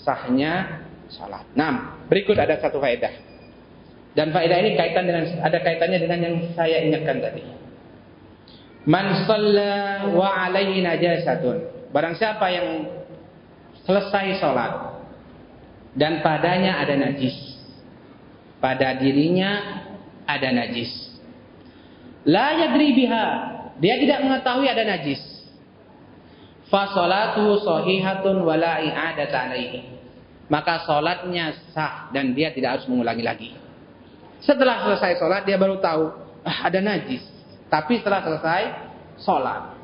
[0.02, 1.46] sahnya salat.
[1.54, 3.14] Nah, berikut ada satu faedah.
[4.18, 7.42] Dan faedah ini kaitan dengan ada kaitannya dengan yang saya ingatkan tadi.
[8.86, 11.75] Man shalla wa alaihi najasatun.
[11.94, 12.68] Barang siapa yang
[13.86, 14.72] selesai salat
[15.96, 17.34] dan padanya ada najis.
[18.60, 19.84] Pada dirinya
[20.26, 20.90] ada najis.
[22.26, 23.26] La yadri biha.
[23.78, 25.20] Dia tidak mengetahui ada najis.
[26.66, 29.94] Fa salatu sahihatun wala i'adata alaihi.
[30.50, 33.50] Maka salatnya sah dan dia tidak harus mengulangi lagi.
[34.42, 36.04] Setelah selesai salat dia baru tahu
[36.42, 37.22] ah, ada najis.
[37.70, 38.62] Tapi setelah selesai
[39.20, 39.75] salat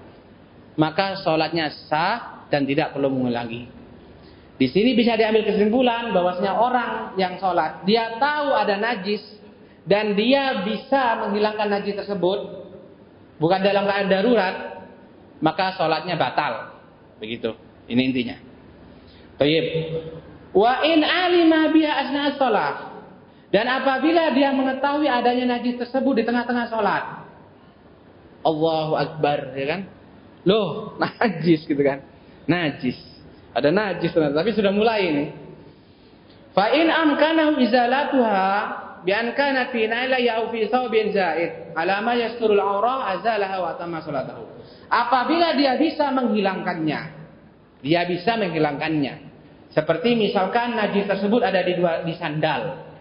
[0.76, 3.68] maka salatnya sah dan tidak perlu mengulangi.
[4.56, 9.24] Di sini bisa diambil kesimpulan bahwasanya orang yang sholat dia tahu ada najis
[9.88, 12.62] dan dia bisa menghilangkan najis tersebut
[13.42, 14.54] bukan dalam keadaan darurat
[15.42, 16.78] maka sholatnya batal.
[17.18, 17.58] Begitu.
[17.90, 18.36] Ini intinya.
[19.42, 19.64] Tayyib.
[20.54, 22.76] Wa in alima asna sholat.
[23.50, 27.04] Dan apabila dia mengetahui adanya najis tersebut di tengah-tengah sholat.
[28.42, 29.80] Allahu Akbar ya kan
[30.48, 32.02] loh najis gitu kan
[32.48, 32.98] najis
[33.52, 35.24] ada najis tapi sudah mulai ini
[36.56, 42.14] fa in amkanahu izalatuha bi an kana fi naila ya fi thawbin zaid ala ma
[42.14, 44.46] yasturul aurah azalaha wa tamma salatahu.
[44.88, 47.00] Apabila dia bisa menghilangkannya,
[47.82, 49.14] dia bisa menghilangkannya.
[49.72, 52.92] Seperti misalkan najis tersebut ada di dua di sandal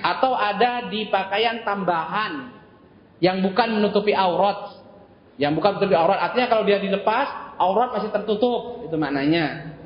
[0.00, 2.56] atau ada di pakaian tambahan
[3.20, 4.75] yang bukan menutupi aurat.
[5.36, 9.76] Yang bukan menutupi aurat artinya kalau dia dilepas aurat masih tertutup, itu maknanya.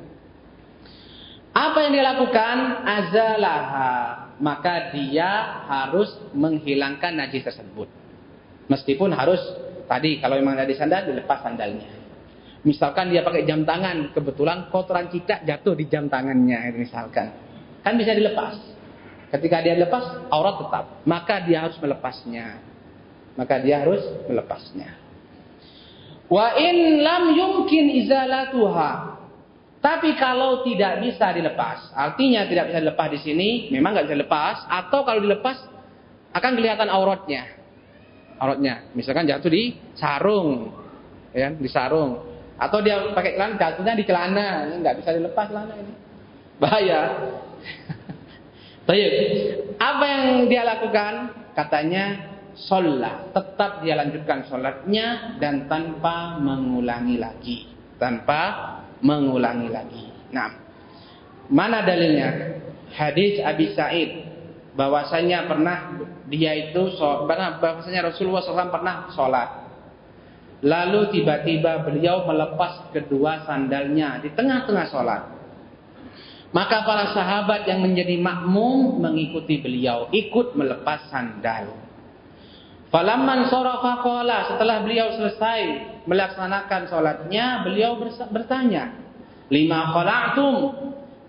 [1.51, 2.55] Apa yang dia lakukan?
[2.87, 7.85] Azalaha maka dia harus menghilangkan najis tersebut.
[8.67, 9.39] Meskipun harus
[9.85, 12.01] tadi kalau memang ada sandal dilepas sandalnya.
[12.65, 17.33] Misalkan dia pakai jam tangan, kebetulan kotoran cicak jatuh di jam tangannya misalkan.
[17.85, 18.57] Kan bisa dilepas.
[19.31, 20.85] Ketika dia lepas, aurat tetap.
[21.07, 22.59] Maka dia harus melepasnya.
[23.39, 24.91] Maka dia harus melepasnya.
[26.31, 29.11] Wa in lam yumkin izalatuha
[29.81, 34.55] tapi kalau tidak bisa dilepas, artinya tidak bisa dilepas di sini, memang nggak bisa dilepas,
[34.69, 35.57] atau kalau dilepas
[36.37, 37.49] akan kelihatan auratnya,
[38.37, 38.93] auratnya.
[38.93, 40.69] Misalkan jatuh di sarung,
[41.33, 42.21] ya, di sarung,
[42.61, 45.93] atau dia pakai celana jatuhnya di celana, ini nggak bisa dilepas celana ini,
[46.61, 47.01] bahaya.
[48.85, 49.13] Tayyip.
[49.81, 51.13] Apa yang dia lakukan?
[51.57, 58.41] Katanya sholat, tetap dia lanjutkan sholatnya dan tanpa mengulangi lagi, tanpa
[59.01, 60.05] mengulangi lagi.
[60.31, 60.49] Nah,
[61.51, 62.59] mana dalilnya?
[62.91, 64.11] Hadis Abi Sa'id
[64.75, 65.77] bahwasanya pernah
[66.27, 69.49] dia itu bahwasanya Rasulullah SAW pernah sholat.
[70.61, 75.21] Lalu tiba-tiba beliau melepas kedua sandalnya di tengah-tengah sholat.
[76.51, 81.90] Maka para sahabat yang menjadi makmum mengikuti beliau, ikut melepas sandal.
[82.91, 85.61] Falamman sorofa kola setelah beliau selesai
[86.03, 87.95] melaksanakan sholatnya, beliau
[88.27, 88.99] bertanya,
[89.47, 90.55] lima khola'tum,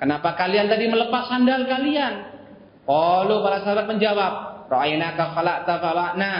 [0.02, 2.34] kenapa kalian tadi melepas sandal kalian?
[2.82, 4.32] Kalau para sahabat menjawab,
[4.66, 6.34] ra'ainaka khala'ta fala'na.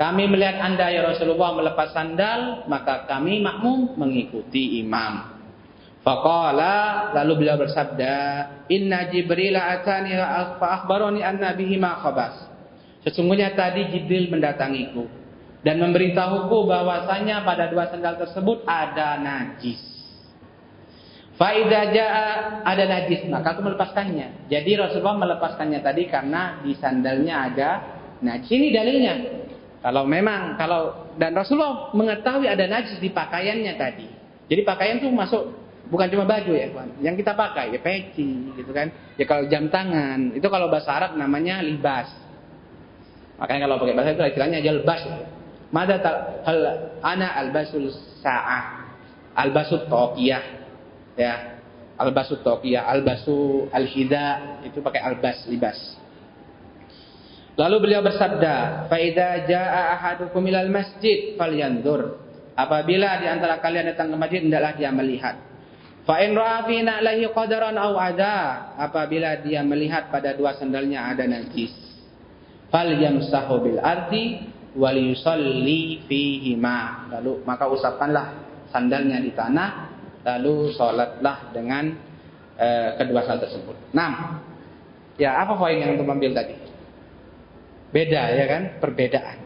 [0.00, 5.28] Kami melihat anda ya Rasulullah melepas sandal, maka kami makmum mengikuti imam.
[6.00, 8.16] Faqala lalu beliau bersabda,
[8.72, 10.16] Inna Jibril atani
[10.56, 12.49] fa akhbarani anna bihi ma khabas.
[13.00, 15.08] Sesungguhnya tadi Jibril mendatangiku
[15.64, 19.80] dan memberitahuku bahwasanya pada dua sandal tersebut ada najis.
[21.40, 22.28] Faidah jaa
[22.68, 24.52] ada najis, maka aku melepaskannya.
[24.52, 27.70] Jadi Rasulullah melepaskannya tadi karena di sandalnya ada
[28.20, 28.52] najis.
[28.52, 29.14] Ini dalilnya.
[29.80, 34.08] Kalau memang kalau dan Rasulullah mengetahui ada najis di pakaiannya tadi.
[34.52, 35.56] Jadi pakaian itu masuk
[35.88, 36.68] bukan cuma baju ya.
[37.00, 38.92] Yang kita pakai ya peci gitu kan.
[39.16, 42.19] Ya kalau jam tangan, itu kalau bahasa Arab namanya libas.
[43.40, 45.02] Makanya kalau pakai bahasa itu istilahnya jalbas.
[45.72, 45.96] Mada
[46.44, 46.60] hal
[47.00, 47.88] ana albasul
[48.20, 48.92] sa'ah.
[49.32, 50.44] Albasut toqiyah.
[51.16, 51.56] Ya.
[51.96, 55.76] Albasut toqiyah, albasu alhida itu pakai albas libas.
[57.56, 62.20] Lalu beliau bersabda, "Faida jaa ahadukum ilal masjid falyanzur."
[62.56, 65.36] Apabila di antara kalian datang ke masjid hendaklah dia melihat.
[66.04, 66.64] Fa in ra'a
[67.32, 68.36] qadaran aw ada,
[68.80, 71.89] apabila dia melihat pada dua sandalnya ada najis
[72.70, 74.46] fal yamsahu bil ardi
[74.78, 79.70] wal yusalli fihi ma lalu maka usapkanlah sandalnya di tanah,
[80.24, 81.90] lalu sholatlah dengan
[82.56, 83.76] uh, kedua hal tersebut.
[83.92, 84.40] Nah,
[85.18, 86.54] ya apa poin yang untuk ambil tadi?
[87.90, 89.38] Beda ya kan, perbedaan.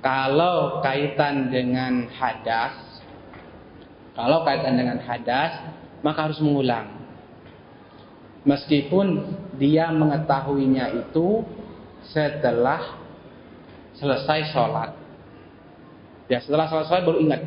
[0.00, 3.02] Kalau kaitan dengan hadas,
[4.14, 5.74] kalau kaitan dengan hadas,
[6.06, 7.02] maka harus mengulang.
[8.46, 11.42] Meskipun dia mengetahuinya itu
[12.10, 13.00] setelah
[13.96, 14.90] selesai sholat.
[16.26, 17.42] Ya setelah selesai baru ingat,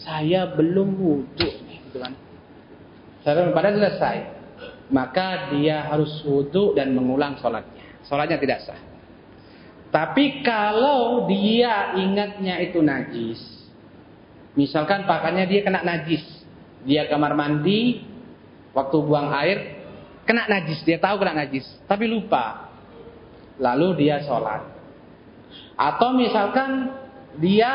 [0.00, 2.16] saya belum wudhu, gitu kan?
[3.20, 4.16] Saya pada selesai,
[4.88, 7.84] maka dia harus wudhu dan mengulang sholatnya.
[8.04, 8.80] Sholatnya tidak sah.
[9.94, 13.38] Tapi kalau dia ingatnya itu najis,
[14.58, 16.24] misalkan pakaiannya dia kena najis,
[16.82, 18.02] dia kamar mandi,
[18.74, 19.78] waktu buang air,
[20.26, 22.63] kena najis, dia tahu kena najis, tapi lupa.
[23.58, 24.66] Lalu dia sholat.
[25.78, 26.90] Atau misalkan
[27.38, 27.70] dia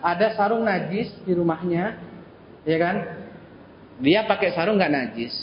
[0.00, 2.00] ada sarung najis di rumahnya,
[2.64, 2.96] ya kan?
[4.02, 5.34] Dia pakai sarung nggak najis.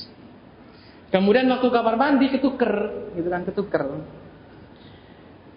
[1.09, 2.73] Kemudian waktu kamar mandi ketuker,
[3.17, 3.83] gitu kan ketuker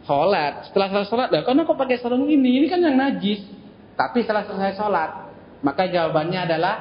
[0.09, 0.69] sholat.
[0.71, 2.63] Setelah selesai sholat, lah, karena kok pakai sarung ini?
[2.63, 3.45] Ini kan yang najis.
[3.93, 5.11] Tapi setelah selesai sholat,
[5.61, 6.75] maka jawabannya adalah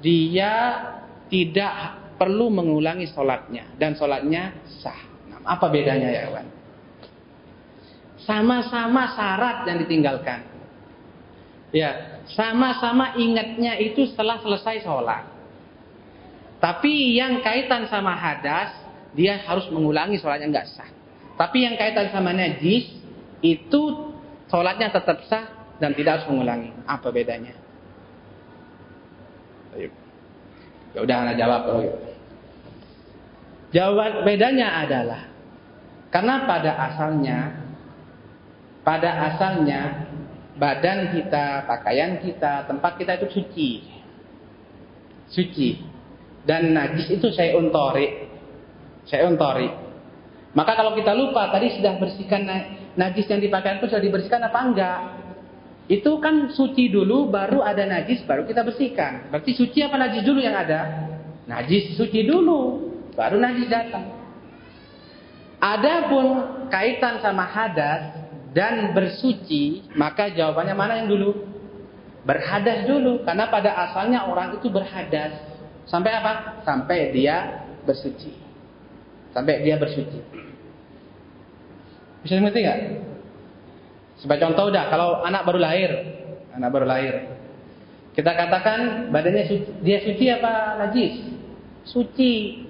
[0.00, 0.52] dia
[1.28, 5.00] tidak perlu mengulangi sholatnya dan sholatnya sah.
[5.30, 6.59] Nah, apa bedanya ya kawan?
[8.30, 10.46] Sama-sama syarat yang ditinggalkan.
[11.74, 15.26] Ya, sama-sama ingatnya itu setelah selesai sholat.
[16.62, 18.70] Tapi yang kaitan sama hadas,
[19.18, 20.90] dia harus mengulangi sholatnya nggak sah.
[21.34, 22.86] Tapi yang kaitan sama najis
[23.42, 23.82] itu
[24.46, 26.70] sholatnya tetap sah dan tidak harus mengulangi.
[26.86, 27.54] Apa bedanya?
[30.94, 31.98] Ya udah anak jawab kalau gitu.
[33.70, 35.30] Jawab bedanya adalah
[36.10, 37.59] karena pada asalnya
[38.90, 40.10] pada asalnya
[40.58, 43.70] badan kita, pakaian kita, tempat kita itu suci.
[45.30, 45.78] Suci.
[46.42, 48.26] Dan najis itu saya untori.
[49.06, 49.70] Saya untori.
[50.58, 52.42] Maka kalau kita lupa tadi sudah bersihkan
[52.98, 55.00] najis yang dipakai itu sudah dibersihkan apa enggak?
[55.86, 59.30] Itu kan suci dulu baru ada najis baru kita bersihkan.
[59.30, 61.06] Berarti suci apa najis dulu yang ada?
[61.46, 64.18] Najis suci dulu baru najis datang.
[65.62, 66.26] Adapun
[66.74, 68.19] kaitan sama hadas
[68.50, 71.30] dan bersuci, maka jawabannya mana yang dulu?
[72.26, 75.38] Berhadas dulu, karena pada asalnya orang itu berhadas.
[75.86, 76.62] Sampai apa?
[76.66, 78.34] Sampai dia bersuci.
[79.30, 80.18] Sampai dia bersuci.
[82.26, 82.80] Bisa dimengerti nggak?
[84.20, 85.90] Sebagai contoh udah, kalau anak baru lahir,
[86.52, 87.14] anak baru lahir,
[88.12, 91.14] kita katakan badannya suci, dia suci apa najis?
[91.88, 92.66] Suci.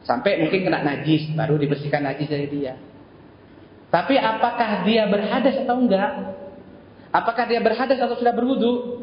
[0.00, 2.78] Sampai mungkin kena najis, baru dibersihkan najis dari dia.
[3.90, 6.10] Tapi apakah dia berhadas atau enggak?
[7.10, 9.02] Apakah dia berhadas atau sudah berwudu?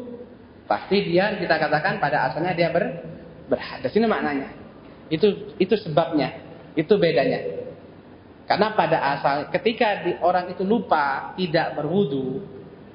[0.64, 3.04] Pasti dia kita katakan pada asalnya dia ber,
[3.52, 3.92] berhadas.
[3.92, 4.48] Ini maknanya.
[5.12, 6.40] Itu itu sebabnya.
[6.72, 7.68] Itu bedanya.
[8.48, 12.40] Karena pada asal ketika di, orang itu lupa tidak berwudu,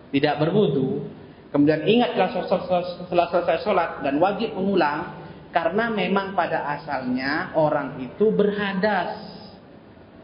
[0.10, 1.06] tidak berwudu,
[1.54, 5.14] kemudian ingat setelah selesai sholat dan wajib mengulang,
[5.54, 9.30] karena memang pada asalnya orang itu berhadas.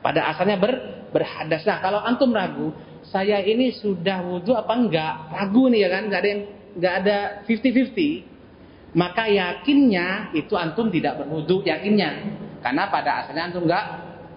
[0.02, 1.66] Pada asalnya ber, berhadas.
[1.66, 2.74] Nah kalau antum ragu,
[3.10, 5.14] saya ini sudah wudhu apa enggak?
[5.34, 6.42] Ragu nih ya kan, nggak ada yang
[6.78, 8.98] nggak ada 50-50.
[8.98, 12.38] Maka yakinnya itu antum tidak berwudhu, yakinnya.
[12.60, 13.86] Karena pada asalnya antum enggak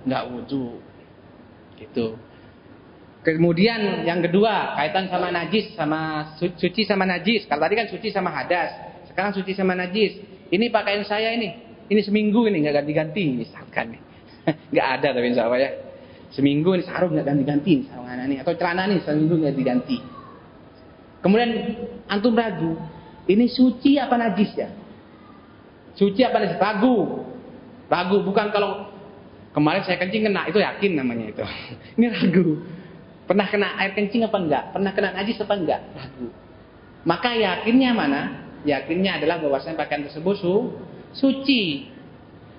[0.04, 0.80] nggak wudhu.
[1.76, 2.16] Gitu.
[3.22, 7.46] Kemudian yang kedua kaitan sama najis sama suci sama najis.
[7.46, 8.74] Kalau tadi kan suci sama hadas,
[9.06, 10.18] sekarang suci sama najis.
[10.50, 11.54] Ini pakaian saya ini,
[11.86, 14.02] ini seminggu ini nggak ganti-ganti misalkan nih.
[14.74, 15.70] nggak ada tapi insya Allah ya.
[16.32, 19.98] Seminggu ini sarung nggak ganti-ganti sarung anak ini atau celana nih seminggu nggak diganti.
[21.20, 21.50] Kemudian
[22.10, 22.74] antum ragu,
[23.30, 24.68] ini suci apa najis ya?
[25.94, 26.58] Suci apa najis?
[26.58, 27.22] Ragu.
[27.86, 28.92] Ragu bukan kalau
[29.52, 31.44] Kemarin saya kencing kena, itu yakin namanya itu.
[32.00, 32.64] Ini ragu.
[33.28, 34.64] Pernah kena air kencing apa enggak?
[34.72, 35.80] Pernah kena najis apa enggak?
[35.92, 36.26] Ragu.
[37.04, 38.20] Maka yakinnya mana?
[38.64, 40.54] Yakinnya adalah bahwasanya pakaian tersebut su,
[41.12, 41.91] suci.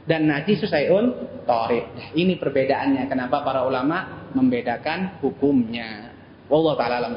[0.04, 1.16] Dan najis susaiun
[1.47, 1.80] tori.
[1.80, 3.08] Nah, ini perbedaannya.
[3.08, 6.12] Kenapa para ulama membedakan hukumnya.
[6.51, 7.16] Wallahu ta'ala alam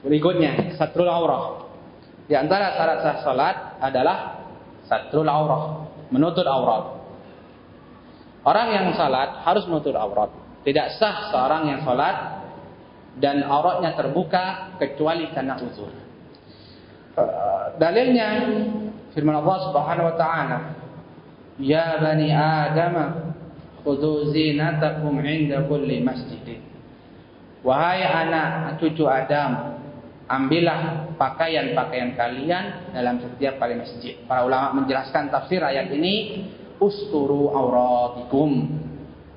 [0.00, 1.68] Berikutnya, satrul aurah.
[2.30, 4.18] Di antara syarat sah salat adalah
[4.86, 7.02] satrul aurah, menutup aurat.
[8.46, 10.30] Orang yang salat harus menutup aurat.
[10.64, 12.40] Tidak sah seorang yang salat
[13.20, 15.92] dan auratnya terbuka kecuali karena uzur.
[17.80, 18.28] Dalilnya
[19.14, 20.58] firman Allah Subhanahu wa taala,
[21.58, 22.94] "Ya bani Adam,
[23.82, 26.62] khudhu zinatakum 'inda kulli masjidin."
[27.60, 29.76] Wahai anak cucu Adam,
[30.30, 34.16] ambillah pakaian-pakaian kalian dalam setiap kali masjid.
[34.24, 36.46] Para ulama menjelaskan tafsir ayat ini,
[36.80, 38.80] usturu auratikum.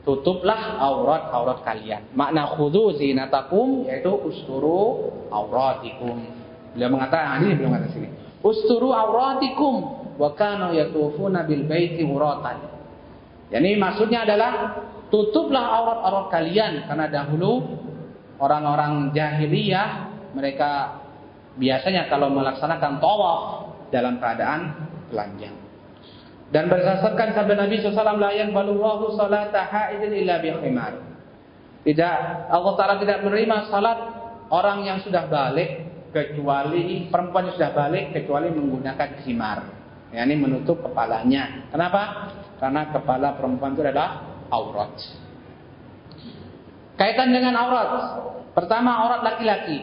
[0.03, 2.11] Tutuplah aurat-aurat kalian.
[2.11, 6.42] Makna khudu zinatakum yaitu usturu auratikum.
[6.73, 8.09] Beliau mengatakan, ah, ini belum mengatakan sini.
[8.43, 9.73] Usturu auratikum
[10.17, 12.57] wa kanu yatufuna bil baiti uratan.
[13.53, 14.81] Yani maksudnya adalah
[15.13, 17.61] tutuplah aurat-aurat kalian karena dahulu
[18.41, 20.97] orang-orang jahiliyah mereka
[21.61, 23.41] biasanya kalau melaksanakan tawaf
[23.93, 25.53] dalam keadaan telanjang.
[26.49, 30.93] Dan berdasarkan sabda Nabi SAW, la yanbalullahu salata haidin illa bi khimar.
[31.81, 32.17] Tidak,
[32.49, 33.97] Allah Ta'ala tidak menerima salat
[34.53, 39.59] orang yang sudah balik kecuali perempuan yang sudah balik kecuali menggunakan khimar.
[40.13, 41.67] Ya, ini menutup kepalanya.
[41.73, 42.29] Kenapa?
[42.61, 44.93] Karena kepala perempuan itu adalah aurat.
[46.93, 47.89] Kaitan dengan aurat.
[48.53, 49.81] Pertama aurat laki-laki.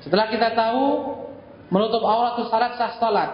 [0.00, 0.84] Setelah kita tahu
[1.68, 3.30] menutup aurat itu syarat sah salat,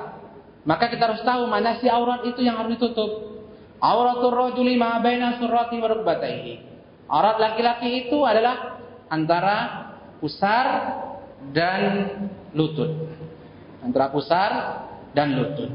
[0.66, 3.38] maka kita harus tahu mana si aurat itu yang harus ditutup.
[3.78, 5.94] Auratul rajuli ma baina surrati wa.
[7.04, 8.82] Aurat laki-laki itu adalah
[9.12, 9.56] antara
[10.18, 10.66] pusar
[11.52, 11.80] dan
[12.54, 13.10] lutut.
[13.84, 14.50] Antara pusar
[15.12, 15.68] dan lutut.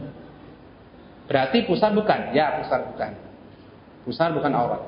[1.30, 2.34] Berarti pusar bukan?
[2.34, 3.12] Ya, pusar bukan.
[4.02, 4.82] Pusar bukan aurat.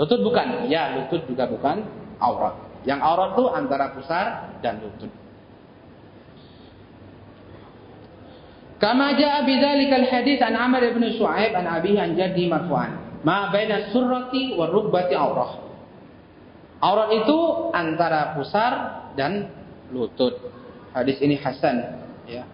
[0.00, 0.72] Lutut bukan?
[0.72, 1.84] Ya, lutut juga bukan
[2.16, 2.56] aurat.
[2.88, 4.26] Yang aurat itu antara pusar
[4.64, 5.12] dan lutut.
[8.82, 13.22] Kama jaa bidzalikal hadis an Amr ibn Shu'aib an abihi an jaddi marfu'an.
[13.22, 15.62] Ma baina surrati wa rukbati aurah.
[16.82, 17.38] Aurat itu
[17.70, 18.72] antara pusar
[19.14, 19.61] dan
[19.92, 20.34] lutut.
[20.96, 22.48] Hadis ini hasan ya.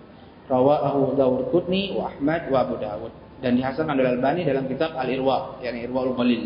[0.49, 3.12] Rawahu Dawud Qutni wa Ahmad wa Abu Dawud
[3.45, 6.43] dan dihasankan oleh Al-Albani dalam kitab Al-Irwa, yakni Irwaul Ghalil.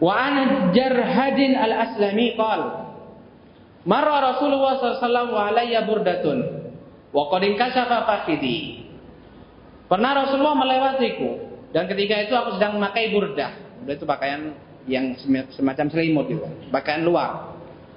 [0.00, 0.34] Wa an
[0.72, 2.88] Jarhadin Al-Aslami qala
[3.84, 6.38] Marra Rasulullah sallallahu alaihi wasallam wa burdatun
[7.10, 8.86] Wa qad inkashafa fakhidi.
[9.90, 11.30] Pernah Rasulullah melewatiku
[11.74, 13.82] dan ketika itu aku sedang memakai burdah.
[13.82, 14.40] Burdah itu pakaian
[14.86, 15.18] yang
[15.50, 16.46] semacam selimut gitu.
[16.70, 17.49] Pakaian luar.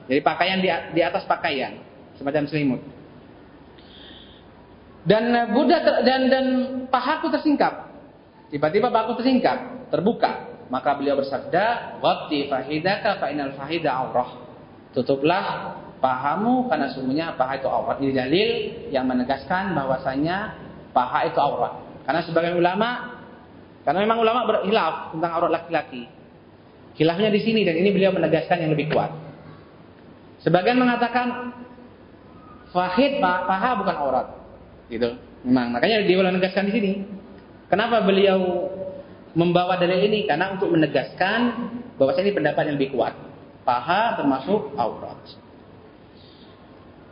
[0.08, 1.80] Jadi pakaian di, di atas pakaian,
[2.20, 2.82] semacam selimut.
[5.04, 6.46] Dan burdah ter, dan dan
[6.88, 7.92] pahaku tersingkap.
[8.52, 10.52] Tiba-tiba pahaku tersingkap, terbuka.
[10.72, 14.40] Maka beliau bersabda, "Waqti fahidaka fa inal fahida aurah."
[14.96, 17.98] Tutuplah pahamu karena sungguhnya paha itu aurat.
[18.04, 18.50] Ini dalil
[18.92, 20.60] yang menegaskan bahwasanya
[20.92, 21.80] paha itu aurat.
[22.04, 23.20] Karena sebagian ulama,
[23.88, 26.12] karena memang ulama berkhilaf tentang aurat laki-laki.
[27.00, 29.23] Khilafnya di sini dan ini beliau menegaskan yang lebih kuat.
[30.44, 31.56] Sebagian mengatakan
[32.76, 34.28] fahid paha bukan aurat.
[34.92, 35.16] Gitu.
[35.48, 36.92] Memang makanya dia menegaskan di sini.
[37.72, 38.70] Kenapa beliau
[39.34, 40.28] membawa dalil ini?
[40.28, 41.40] Karena untuk menegaskan
[41.96, 43.16] bahwasanya ini pendapat yang lebih kuat.
[43.64, 45.20] Paha termasuk aurat.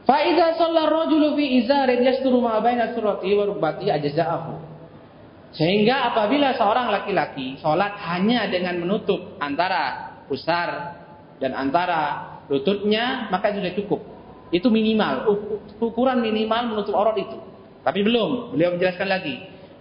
[0.03, 4.53] Faidah sholat rojulu fi izarin yasturu ma baina surati wa rukbati ajza'ahu.
[5.55, 10.99] Sehingga apabila seorang laki-laki sholat hanya dengan menutup antara pusar
[11.43, 14.02] dan antara lututnya, maka itu sudah cukup.
[14.52, 15.32] Itu minimal,
[15.80, 17.39] ukuran minimal menutup aurat itu.
[17.88, 19.36] Tapi belum, beliau menjelaskan lagi.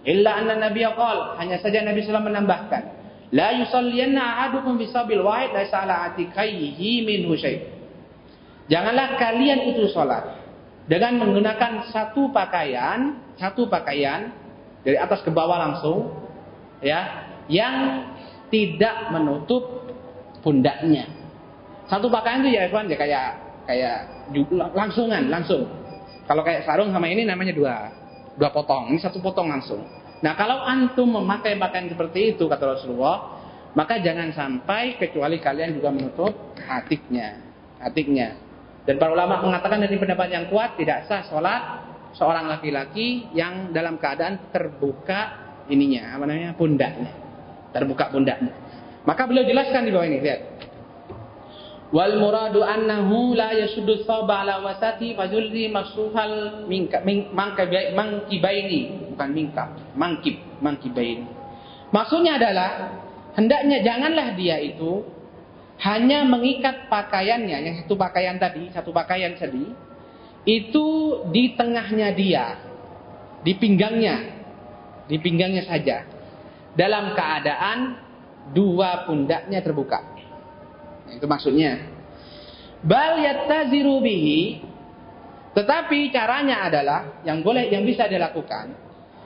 [0.07, 2.83] Illa anna Nabi qol, hanya saja Nabi SAW menambahkan,
[3.35, 7.03] la yusalliyanna ahadukum bisabil wahid laisa ala atikaihi
[7.37, 7.59] syai'.
[8.71, 10.39] Janganlah kalian itu sholat
[10.87, 14.31] dengan menggunakan satu pakaian, satu pakaian
[14.81, 16.09] dari atas ke bawah langsung,
[16.79, 18.07] ya, yang
[18.47, 19.91] tidak menutup
[20.41, 21.20] pundaknya.
[21.91, 23.27] Satu pakaian itu ya, Ikhwan, ya kayak
[23.67, 23.97] kayak
[24.71, 25.67] langsungan, langsung.
[26.23, 27.75] Kalau kayak sarung sama ini namanya dua,
[28.39, 28.95] dua potong.
[28.95, 29.83] Ini satu potong langsung.
[30.23, 33.43] Nah, kalau antum memakai pakaian seperti itu kata Rasulullah,
[33.75, 37.43] maka jangan sampai kecuali kalian juga menutup hatiknya,
[37.83, 38.39] hatiknya.
[38.87, 41.61] Dan para ulama mengatakan dari pendapat yang kuat tidak sah sholat
[42.15, 45.19] seorang laki-laki yang dalam keadaan terbuka
[45.67, 47.11] ininya, apa namanya, pundaknya.
[47.75, 48.55] Terbuka pundaknya.
[49.03, 50.41] Maka beliau jelaskan di bawah ini, lihat.
[51.91, 59.63] Wal muradu annahu la yasuddu thawba ala wasati fajulli masuhal minka mangkibaini bukan mingka
[59.99, 61.27] mangkib mangkibaini
[61.91, 62.95] maksudnya adalah
[63.35, 65.03] hendaknya janganlah dia itu
[65.81, 69.65] hanya mengikat pakaiannya, yang satu pakaian tadi, satu pakaian tadi,
[70.45, 70.85] itu
[71.33, 72.45] di tengahnya dia,
[73.41, 74.45] di pinggangnya,
[75.09, 76.05] di pinggangnya saja,
[76.77, 77.97] dalam keadaan
[78.53, 80.20] dua pundaknya terbuka.
[81.15, 81.91] Itu maksudnya.
[82.81, 84.69] Bal yattaziru bihi
[85.51, 88.73] tetapi caranya adalah yang boleh yang bisa dilakukan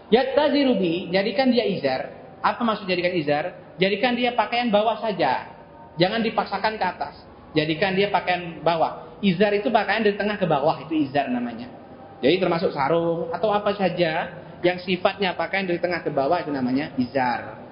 [0.10, 2.12] yattaziru bihi jadikan dia izar.
[2.46, 3.76] Apa maksud jadikan izar?
[3.82, 5.50] Jadikan dia pakaian bawah saja.
[5.98, 7.16] Jangan dipaksakan ke atas.
[7.56, 9.16] jadikan dia pakaian bawah.
[9.24, 11.72] Izar itu pakaian dari tengah ke bawah, itu izar namanya.
[12.20, 16.92] Jadi termasuk sarung atau apa saja yang sifatnya pakaian dari tengah ke bawah itu namanya
[17.00, 17.64] izar.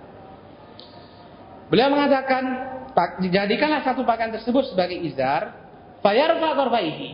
[1.67, 2.43] Beliau mengatakan,
[3.19, 5.57] jadikanlah satu pakaian tersebut sebagai izar,
[6.05, 7.09] fayarfa tarfaihi.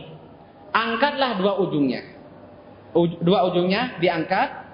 [0.70, 2.02] Angkatlah dua ujungnya.
[2.94, 4.70] Dua ujungnya diangkat.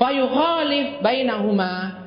[0.00, 2.04] Fayukhalif bainahuma.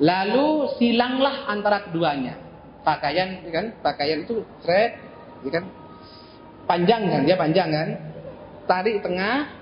[0.00, 2.40] Lalu silanglah antara keduanya.
[2.80, 3.76] Pakaian kan?
[3.84, 4.96] Pakaian itu thread
[5.44, 5.64] ya kan?
[6.64, 7.20] Panjang kan?
[7.28, 7.88] Dia panjang kan?
[8.64, 9.52] Tarik tengah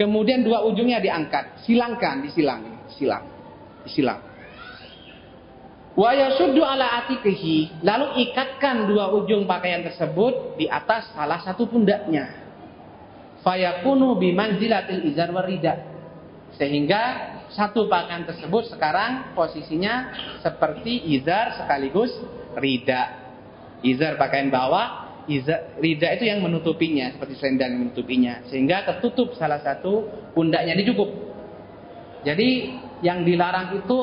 [0.00, 1.66] kemudian dua ujungnya diangkat.
[1.68, 2.88] Silangkan disilang.
[2.96, 3.24] Silang.
[3.84, 4.33] Disilang
[5.94, 12.34] wa ala atikihi lalu ikatkan dua ujung pakaian tersebut di atas salah satu pundaknya
[13.46, 15.94] fayakunu bimanzilatil izar warida
[16.58, 22.10] sehingga satu pakaian tersebut sekarang posisinya seperti izar sekaligus
[22.58, 23.22] rida.
[23.84, 29.60] Izar pakaian bawah, izar, rida itu yang menutupinya seperti selendang yang menutupinya sehingga tertutup salah
[29.60, 31.10] satu pundaknya ini cukup.
[32.24, 33.96] Jadi yang dilarang itu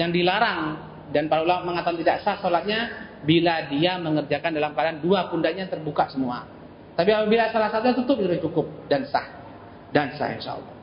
[0.00, 5.32] yang dilarang dan para ulama mengatakan tidak sah sholatnya bila dia mengerjakan dalam keadaan dua
[5.32, 6.44] pundaknya terbuka semua.
[6.98, 9.26] Tapi apabila salah satunya tutup itu cukup dan sah
[9.94, 10.74] dan sah insya Allah.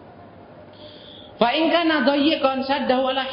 [1.36, 3.24] Fa in kana dhayyiqan ala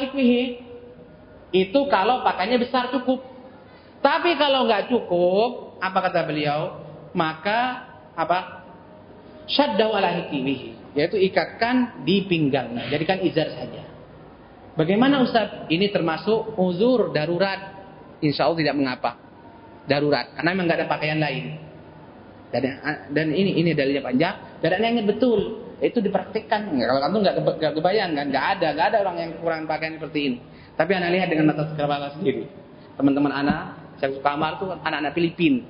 [1.53, 3.23] Itu kalau pakainya besar cukup.
[4.03, 6.83] Tapi kalau nggak cukup, apa kata beliau?
[7.15, 7.87] Maka
[8.19, 8.67] apa?
[9.47, 10.95] Syaddahu ala hikimihi.
[10.99, 12.91] Yaitu ikatkan di pinggangnya.
[12.91, 13.82] Jadikan izar saja.
[14.73, 15.69] Bagaimana Ustaz?
[15.69, 17.85] Ini termasuk uzur darurat.
[18.25, 19.11] Insya Allah tidak mengapa.
[19.85, 20.33] Darurat.
[20.33, 21.45] Karena memang nggak ada pakaian lain.
[22.53, 22.63] Dan,
[23.13, 24.35] dan ini ini dalilnya panjang.
[24.61, 25.61] Dan ini betul.
[25.77, 26.73] Itu dipraktikkan.
[26.73, 27.15] Kalau kamu
[27.59, 28.25] nggak kebayang kan?
[28.33, 28.67] Nggak ada.
[28.73, 30.37] Nggak ada orang yang kurang pakaian seperti ini.
[30.73, 32.49] Tapi anak lihat dengan mata kepala sendiri.
[32.97, 33.61] Teman-teman anak
[34.01, 35.63] yang kamar tuh anak-anak Filipin.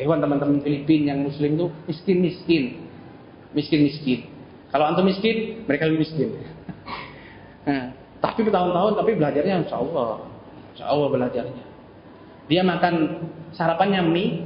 [0.00, 2.88] Hewan teman-teman Filipin yang muslim tuh miskin-miskin.
[3.52, 4.24] Miskin-miskin.
[4.70, 6.28] Kalau antum miskin, mereka lebih miskin.
[7.66, 7.90] nah,
[8.20, 10.20] tapi bertahun-tahun tapi belajarnya insya Allah.
[10.76, 11.64] Insya Allah belajarnya.
[12.52, 12.94] Dia makan
[13.56, 14.44] sarapannya mie,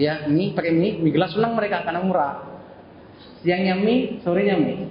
[0.00, 2.34] ya mie pakai mie, mie gelas ulang mereka karena murah.
[3.44, 4.88] Siangnya mie, sorenya mie.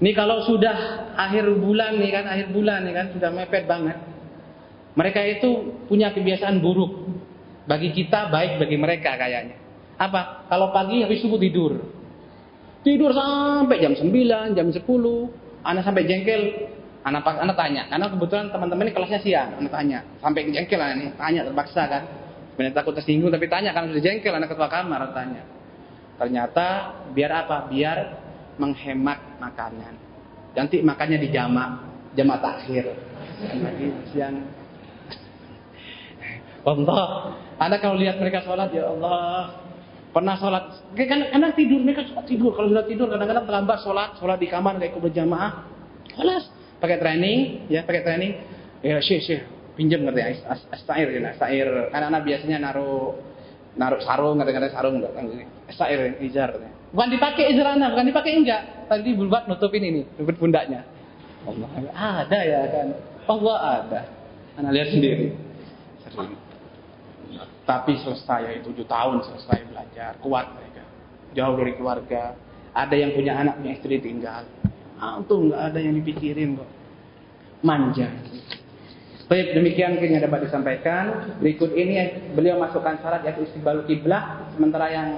[0.00, 4.00] Ini kalau sudah akhir bulan nih kan, akhir bulan nih kan sudah mepet banget.
[4.96, 7.20] Mereka itu punya kebiasaan buruk.
[7.68, 9.60] Bagi kita baik bagi mereka kayaknya.
[10.00, 10.48] Apa?
[10.48, 11.84] Kalau pagi habis subuh tidur.
[12.80, 14.80] Tidur sampai jam 9, jam 10.
[15.64, 16.42] Anak sampai jengkel.
[17.00, 19.56] Anak anak tanya, karena kebetulan teman-teman ini kelasnya siang.
[19.56, 22.02] Anak tanya, sampai jengkel ini, tanya terpaksa kan.
[22.52, 25.40] Sebenarnya takut tersinggung tapi tanya karena sudah jengkel anak ketua kamar tanya.
[26.20, 26.66] Ternyata
[27.16, 27.72] biar apa?
[27.72, 27.98] Biar
[28.60, 29.96] menghemat makanan.
[30.52, 32.84] Nanti makannya di jamak, jamak takhir.
[33.48, 34.44] Lagi siang
[36.64, 37.32] Allah.
[37.56, 39.59] Anda kalau lihat mereka sholat, ya Allah.
[40.10, 40.64] Pernah sholat,
[40.98, 42.50] kan karena tidur mereka suka tidur.
[42.58, 45.70] Kalau sudah tidur, kadang-kadang terlambat sholat, sholat di kamar nggak ikut berjamaah.
[46.10, 46.50] Kelas,
[46.82, 48.32] pakai training, ya pakai training.
[48.82, 49.42] Ya syekh syekh,
[49.78, 51.94] pinjam ngerti astair ya, astair.
[51.94, 53.22] Karena anak biasanya naruh
[53.78, 55.14] naruh sarung, kadang-kadang sarung enggak,
[55.70, 56.58] astair izar.
[56.90, 58.62] Bukan dipakai anak, bukan dipakai enggak.
[58.90, 60.82] Tadi buat nutupin ini, nutupin pundaknya.
[61.46, 62.88] Allah ada ya kan,
[63.30, 64.00] Allah ada.
[64.58, 65.38] Anak lihat sendiri.
[66.02, 66.49] Sering.
[67.70, 70.82] Tapi selesai itu tujuh tahun selesai belajar, kuat mereka.
[71.38, 72.34] Jauh dari keluarga.
[72.74, 74.42] Ada yang punya anak, punya istri tinggal.
[74.98, 76.66] Antum nggak ada yang dipikirin kok.
[77.62, 78.10] Manja.
[79.30, 81.38] Baik, demikian yang dapat disampaikan.
[81.38, 81.94] Berikut ini
[82.34, 85.08] beliau masukkan syarat yaitu istiqbal kiblah, sementara yang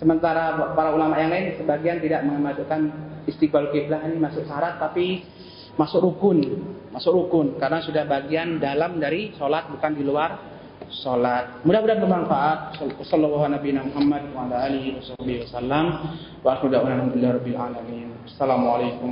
[0.00, 2.88] sementara para ulama yang lain sebagian tidak memasukkan
[3.28, 5.28] istiqbal kiblah ini masuk syarat tapi
[5.76, 6.40] masuk rukun,
[6.88, 10.55] masuk rukun karena sudah bagian dalam dari sholat bukan di luar
[10.90, 11.62] salat.
[11.66, 12.58] Mudah-mudahan bermanfaat.
[13.06, 13.44] Sallallahu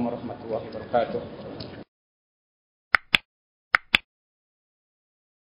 [0.09, 1.44] warahmatullahi wabarakatuh.